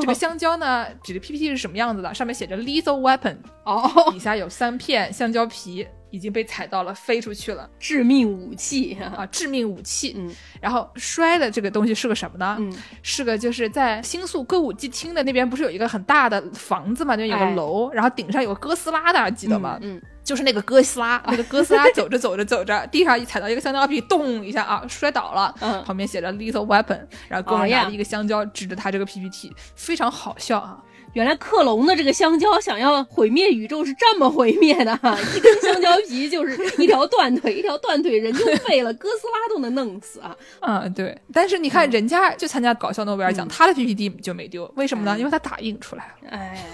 [0.00, 2.12] 这个香蕉呢指的 PPT 是什么样子的？
[2.14, 10.14] 上面写着 lethal weapon，哦，底下有三片香蕉皮已经被踩到了，飞出去了，致命武器 啊，致命武器。
[10.16, 10.30] 嗯，
[10.60, 12.56] 然后摔的这个东西是个什么呢？
[12.58, 19.78] 嗯，是个就是在星宿歌舞伎厅的那边不是有一个很大的房子嘛，就有个楼，然后顶上有个哥斯拉的，记得吗？
[19.82, 20.00] 嗯。
[20.24, 25.54] 就是那个哥斯拉， 那个哥斯拉走着走着走着，地上一踩到一个香蕉皮，咚一下啊，摔倒了。
[25.60, 30.76] 嗯，旁边写着 “little weapon”，然后哥们拿了一个香蕉指着他这个 PPT，非常好笑啊。
[31.14, 40.36] 原来克隆的这个香蕉想要毁灭宇宙是这么毁灭的哈， 一根香蕉皮就是一条断腿，一条断腿人就废了，哥斯拉都能弄死啊！
[40.60, 41.16] 嗯，对。
[41.32, 45.18] 但是你看人家就参加搞笑诺贝尔奖，他的 PPT 就没丢，为什么呢？
[45.18, 46.28] 因为他打印出来了。
[46.30, 46.64] 哎。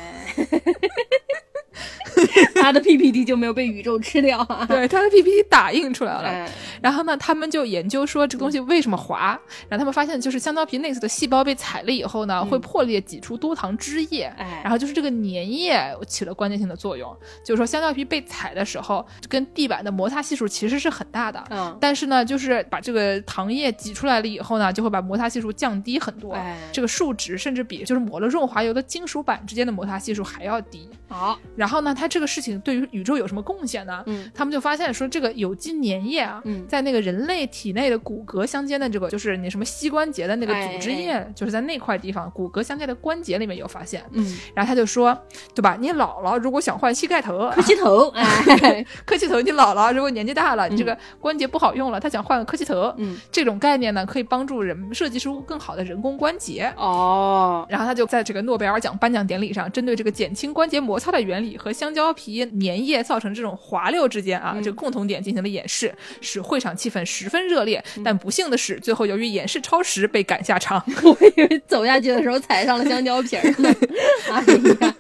[2.55, 4.65] 他的 PPT 就没有被宇宙吃掉啊？
[4.69, 6.51] 对，他的 PPT 打印出来了。
[6.81, 9.39] 然后呢，他们就研究说这个东西为什么滑，
[9.69, 14.25] 然后他们发现就是香蕉皮内侧的细胞被踩了以后呢，会破裂挤出多糖汁液。
[14.39, 21.43] 哎，然后就是这个粘液起了关键性的作用，就是说香蕉皮被踩的时候，跟地板的摩擦系数其实是很大的。
[21.51, 26.33] 嗯，但是呢，就是把这个糖液挤出来了以后呢，就会把摩擦系数降低很多。
[26.35, 30.89] 哎，这个数值甚至比就是抹了润滑油的金属板之间的摩擦系数还要低。
[31.15, 34.03] 好，然后呢，它这个事情对于宇宙有什么贡献呢？
[34.07, 44.05] 嗯，他们就发现说，这个有机粘液啊，在那个人类体内的骨骼相间的这个，就是你什么膝关节的那个组织液，就是在那块地方骨骼相间的关节里面有发现。
[44.11, 45.17] 嗯，然后他就说，
[45.55, 45.77] 对吧？
[45.81, 56.73] 你姥姥如果想换膝盖头、磕膝头， 哎，磕膝头，你姥姥如果年纪大了，你这个关节不好用了，他想换个磕膝头，嗯，这种概念呢，可以帮助人设计出更好的人工关节。
[56.77, 67.84] 哦，然后他就在这个诺贝尔奖颁奖典礼上，针对这个减轻关节摩擦的原理和香蕉皮粘液造成这种滑溜之间啊这个共同点进行了演示，使会场气氛十分热烈。
[68.02, 70.82] 但不幸的是，最后由于演示超时被赶下场。
[71.05, 73.74] 我以为走下去的时候踩上了香蕉皮儿呢。
[74.32, 74.40] 哎
[74.80, 74.94] 呀，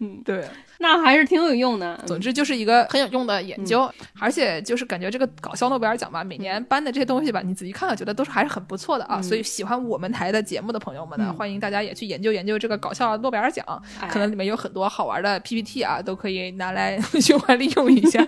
[0.00, 0.44] 嗯，对。
[0.78, 2.00] 那还是挺有用的。
[2.06, 9.20] 总之就是一个很有用的研究，而且就是感觉这个搞笑诺贝尔奖吧，每年颁的这些东西吧，你仔细看看，觉得都是还是很不错的啊。
[9.22, 13.64] 所以喜欢我们台的节目的朋友们呢，欢迎大家也去研究研究这个搞笑诺贝尔奖，
[14.08, 18.24] 可能里面有很多好玩的 PPT 啊，都可以拿来 循环利用一下。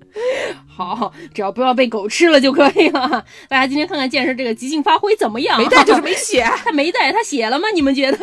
[0.66, 3.24] 好，只要不要被狗吃了就可以了。
[3.48, 5.58] 大家今天看看健身这个即兴发挥怎么样？
[5.60, 7.68] 没带就是没写， 他没带，他写了吗？
[7.74, 8.18] 你们觉得？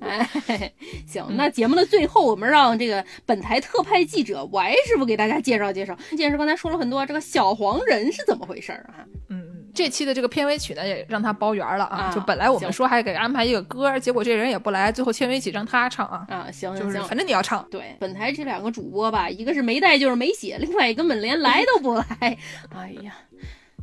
[0.00, 0.28] 哎，
[1.06, 5.96] 行，那节目的最后，我们让这个本台特派记者 Y 师傅给大家介绍介绍。
[6.16, 9.04] 健师刚才说了很多，这个小黄人是怎么回事啊？
[9.28, 12.12] 嗯嗯，这期的这个片尾曲呢，也让他包圆了啊。
[12.14, 16.26] 就本来我们说还给安排一个歌，结果这人也不来，最后片尾曲让他唱啊。
[16.28, 17.66] 啊，行行行，反正你要唱。
[17.70, 22.04] 对，本台这两个主播吧，一个是没带就是没写，另外一个根本连来都不来。
[22.74, 23.14] 哎呀，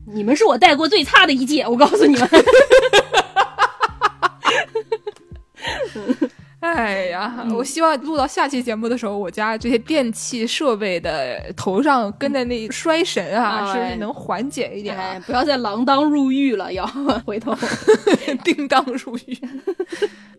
[0.05, 2.29] 你们是我带过最差的一届，我告诉你们。
[6.79, 16.85] 哎呀，我希望录到下期节目的时候，我家这些电器设备的头上跟着那衰神啊，是能缓解一点，不要再锒铛入狱了，要
[17.25, 17.53] 回头。
[18.45, 19.37] 叮当入狱。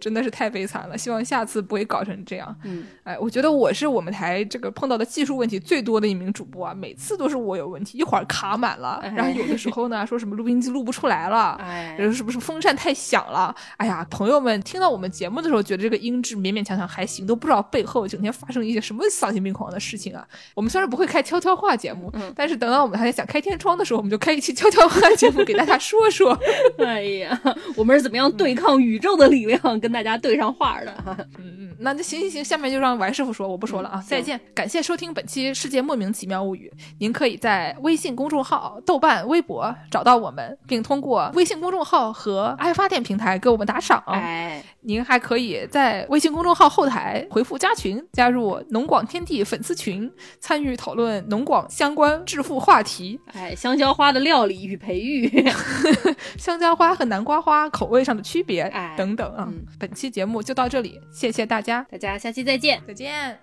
[0.01, 2.55] 真的是太悲惨了，希望下次不会搞成这样。
[2.65, 13.55] 嗯，哎，我觉得我是我们台这个碰到的技术问题最多的一名主播啊，每次都是我有问题，一会儿卡满了， 然后有的时候呢说什么录音机录不出来了，哎，是不是风扇太响了？
[13.77, 20.27] 哎呀，朋友们听到我们节目的时候，觉得这个音质勉勉强强还行，都不知道背后整天发生一些什么丧心病狂的事情啊。
[20.55, 26.37] 我们虽然不会开悄悄话节目，但是等到我们还想开天窗的时候，我们就开一期悄悄话节目给大家说说。
[26.79, 27.41] 哎呀，
[27.77, 30.81] 我们是怎么样对抗宇宙的力量，跟大家对上话。
[30.81, 44.03] 的哈， 嗯嗯，那那行行行，下面就让王师傅说，我不说了啊，再见，感谢收听本期《世界莫名其妙物语》，您可以在微信公众号、豆瓣、微博找到我们，并通过微信公众号和爱发电平台给我们打赏。
[44.07, 50.11] 哎，您还可以在微信公众号后台回复加群，加入农广天地粉丝群，
[50.41, 53.21] 参与讨论农广相关致富话题。
[53.33, 55.45] 哎，香蕉花的料理与培育，
[56.39, 59.49] 香蕉花和南瓜花口味上的区别，哎，等等啊，
[59.81, 60.69] 本期节目就到。
[60.69, 63.41] 这里，谢谢大家，大家下期再见，再见。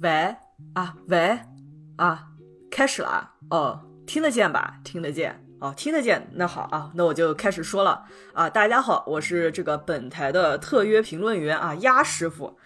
[0.00, 0.36] 喂
[0.74, 1.38] 啊喂
[1.96, 2.26] 啊，
[2.68, 3.32] 开始了啊！
[3.50, 4.80] 哦，听得见吧？
[4.82, 6.28] 听得见哦，听得见。
[6.32, 8.50] 那好啊，那我就开始说了啊。
[8.50, 12.58] 大家好，我是这个本台的特约评论员啊，鸭师傅。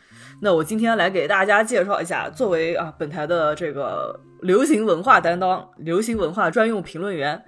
[0.45, 7.41] 那我今天来给大家介绍一下，作为啊本台的这个流行文化担当、流行文化专用评论员，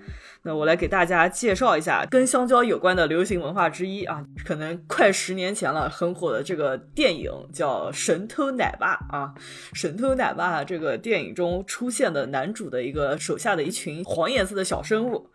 [0.45, 9.34] 那我来给大家介绍一下跟香蕉有关的流行文化之一啊，可能快十年前了，很火的这个电影叫《神偷奶爸》啊，
[9.76, 15.28] 《神偷奶爸》这个电影中出现的男主的一个手下的一群黄颜色的小生物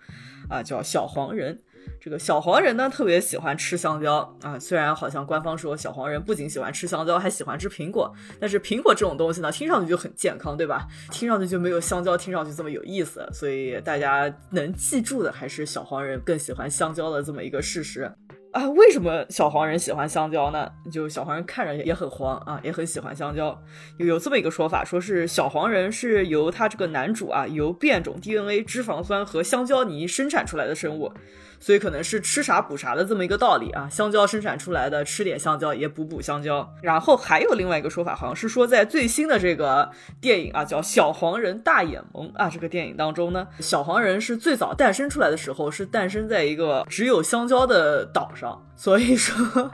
[0.49, 1.59] 啊，叫小黄人。
[2.01, 4.57] 这个小黄人呢，特别喜欢吃香蕉啊。
[4.59, 10.87] 虽然好像官方说小黄人不仅喜欢吃香蕉，还喜欢吃苹果，但是苹果这种东西呢，听上去就很健康，对吧？
[11.11, 13.27] 听上去就没有香蕉听上去这么有意思。
[13.31, 18.11] 所以大家能记住的还是小黄人更喜欢香蕉的这么一个事实。
[18.51, 20.67] 啊，为什么小黄人喜欢香蕉呢？
[20.91, 23.55] 就小黄人看着也很黄啊，也很喜欢香蕉。
[23.97, 31.13] 有有这么一个说法，说是小黄人是由他这个男主啊，由变种 DNA、脂肪酸和香蕉泥生产出来的生物。
[31.59, 36.73] 所以可能是吃啥补啥的这么一个道理啊，香蕉生产出来的，吃点香蕉也补补香蕉。
[36.81, 39.91] 然后还有另外一个说法，好像是说在最新的这个
[40.21, 49.71] 电影啊，叫《小黄人大眼萌》啊，这个电影当中呢，小黄人是最早诞生出来的时候是诞生在一个只有香蕉的岛上，所以说。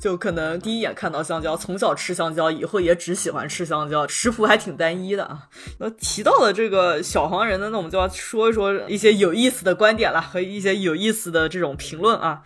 [0.00, 5.48] 就可能第一眼看到香蕉，从小吃香蕉，以后也只喜欢吃香蕉，食谱还挺单一的啊。
[5.78, 12.42] 那提到了这个小黄人呢，那我们就要说一说一些有意思的观点了，和一些有意思的这种评论啊。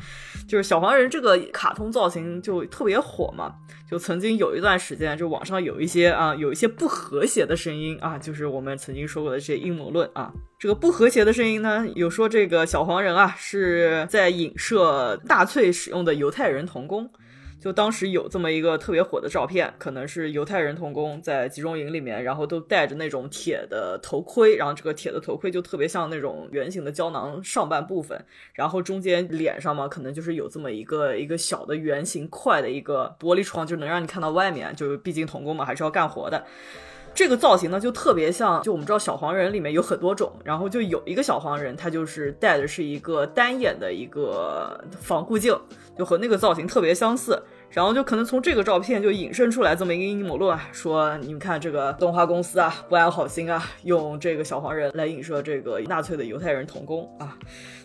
[0.47, 3.55] 就是小黄人这个卡通造型就特别火嘛，
[3.95, 10.33] 就曾经有一段时间，就网上有一些啊，有一些不和谐的声音啊，就是我们曾经说过的这些阴谋论啊。
[10.59, 17.09] 这个不和谐的声音呢，有说这个小黄人啊是在影射纳粹使用的犹太人童工。
[17.65, 28.23] 就当时有这么一个特别火的照片，可能是犹太人童工在集中营里面，然后都戴着那种铁的头盔，然后这个铁的头盔就特别像那种圆形的胶囊上半部分，
[28.53, 34.77] 然后中间脸上嘛，可能就是有这么一个一个小的圆形块的一个玻璃窗，就能让你看到外面。
[34.77, 36.45] 就毕竟童工嘛，还是要干活的。
[37.15, 45.57] 这个造型呢，就特别像，就我们知道小黄人里面有很多种，然后就有一个小黄人，他就是戴的是一个单眼的一个防护镜，
[45.97, 47.41] 就和那个造型特别相似。
[47.75, 57.37] 然后就可能从这个照片就引申出来这么一个阴谋论啊，说你们看这个动画公司啊，不安好心啊，用这个小黄人来影射这个纳粹的犹太人童工啊。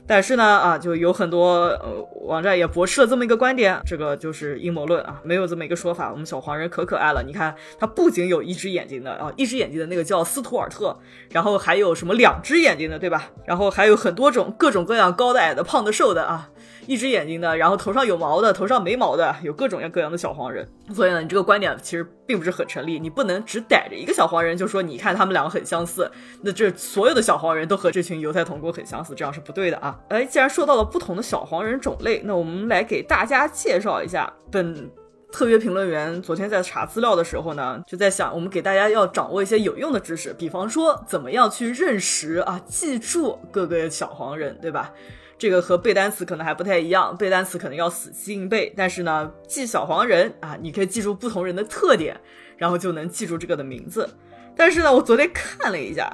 [0.06, 6.12] 但是呢，啊，就有很多呃网站也驳斥了这么一个观点，这个就是阴谋论啊，没有这么一个说法。
[6.12, 10.96] 我们小黄人可可爱了，你看他不仅有一只眼睛的啊，一只眼睛的那个叫斯图尔特，
[11.32, 13.32] 然后还有什么两只眼睛的，对吧？
[13.46, 16.50] 然后还有很多种各种各样高的、矮的、胖的、瘦的啊。
[16.90, 20.68] 一只眼睛的，然后头上有毛的，头上没毛的，有各种各样各样的小黄人。
[20.92, 22.98] 所以呢，你这个观点其实并不是很成立。
[22.98, 26.12] 你不能只逮着一个小黄人就说，你看他们两个很相似，
[26.42, 30.00] 那这所有的小黄人都和这群犹太童工很相似，这样是不对的啊。
[30.10, 34.34] 哎，既然说到了不同的小黄人种类，那我们来给大家介绍一下。
[34.52, 34.90] 本
[35.32, 44.92] 特约评论员昨天在查资料的时候呢，就在想，我们给大家要掌握一些有用的知识，比方说怎么样去认识啊，记住各个小黄人，对吧？
[45.40, 52.20] 这个和背单词可能还不太一样，背单词可能要死记硬背，但是呢，记小黄人啊，你可以记住不同人的特点，
[52.58, 54.10] 然后就能记住这个的名字。
[54.54, 56.12] 但是呢，我昨天看了一下，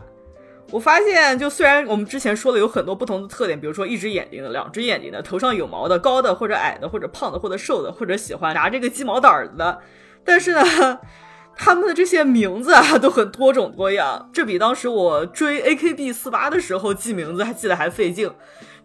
[0.69, 9.80] 我发现，就虽然我们之前说的有很多不同的特点，比如说一只眼睛的、两只眼睛的、头上有毛的、高的或者矮的或者胖的或者瘦的或者喜欢拿这个鸡毛掸子的，
[10.23, 10.61] 但是呢，
[11.57, 18.31] 他们的这些名字啊都很多种多样，这比当时我追 AKB 四八的时候记名字还记得还费劲。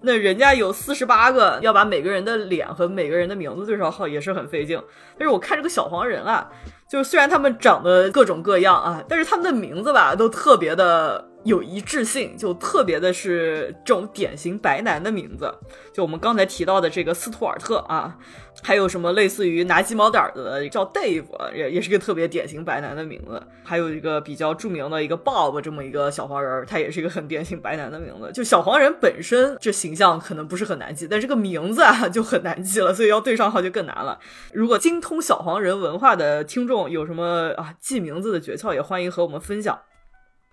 [0.03, 4.81] 那人家有四十八个，要把每个人的脸和每个人的名字对上号，也是很费劲。
[5.19, 6.51] 但是我看这个小黄人啊，
[6.89, 11.27] 就虽然他们长得各种各样啊，但是他们的名字吧，都特别的。
[11.43, 15.51] 有一致性，就特别的是这种典型白男的名字，
[15.91, 18.15] 就我们刚才提到的这个斯图尔特啊，
[18.62, 21.24] 还有什么类似于拿鸡毛掸子的叫 Dave，
[21.55, 28.31] 也也是个特别典型白男的名字，还有一个比较著名的一个 Bob 这么一个小黄人，他也是一个很典型白男的名字。
[28.32, 34.19] 就小黄人本身这形象可能不是很难记，但这个名字啊就很难记了，所以要对上号就更难了。
[34.53, 39.78] 如果精通小黄人文化的听众有什么啊记名字的诀窍，也欢迎和我们分享。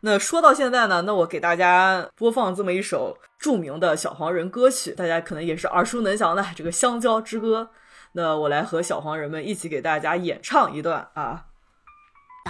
[0.01, 7.69] 那说到现在呢，那我给大家播放这么一首著名的小黄人歌曲，大家可能也是耳熟能详的这个《香蕉之歌》。
[8.17, 11.45] 那我来和小黄人们一起给大家演唱一段啊！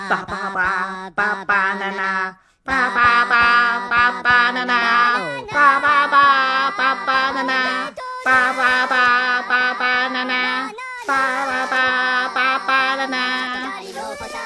[0.09, 5.19] 巴巴巴巴巴娜娜，巴巴巴巴巴娜娜，
[5.51, 7.91] 巴巴巴巴巴娜娜，
[8.23, 10.71] 巴巴巴巴巴娜娜，
[11.05, 13.73] 巴巴巴巴巴娜娜。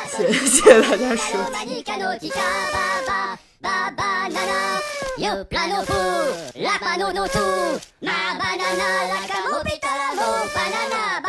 [0.08, 2.32] 谢谢大家收听。
[5.22, 10.26] Yo plein au four, la banane au tour, ma banana, la camopita, la
[10.56, 11.22] banana,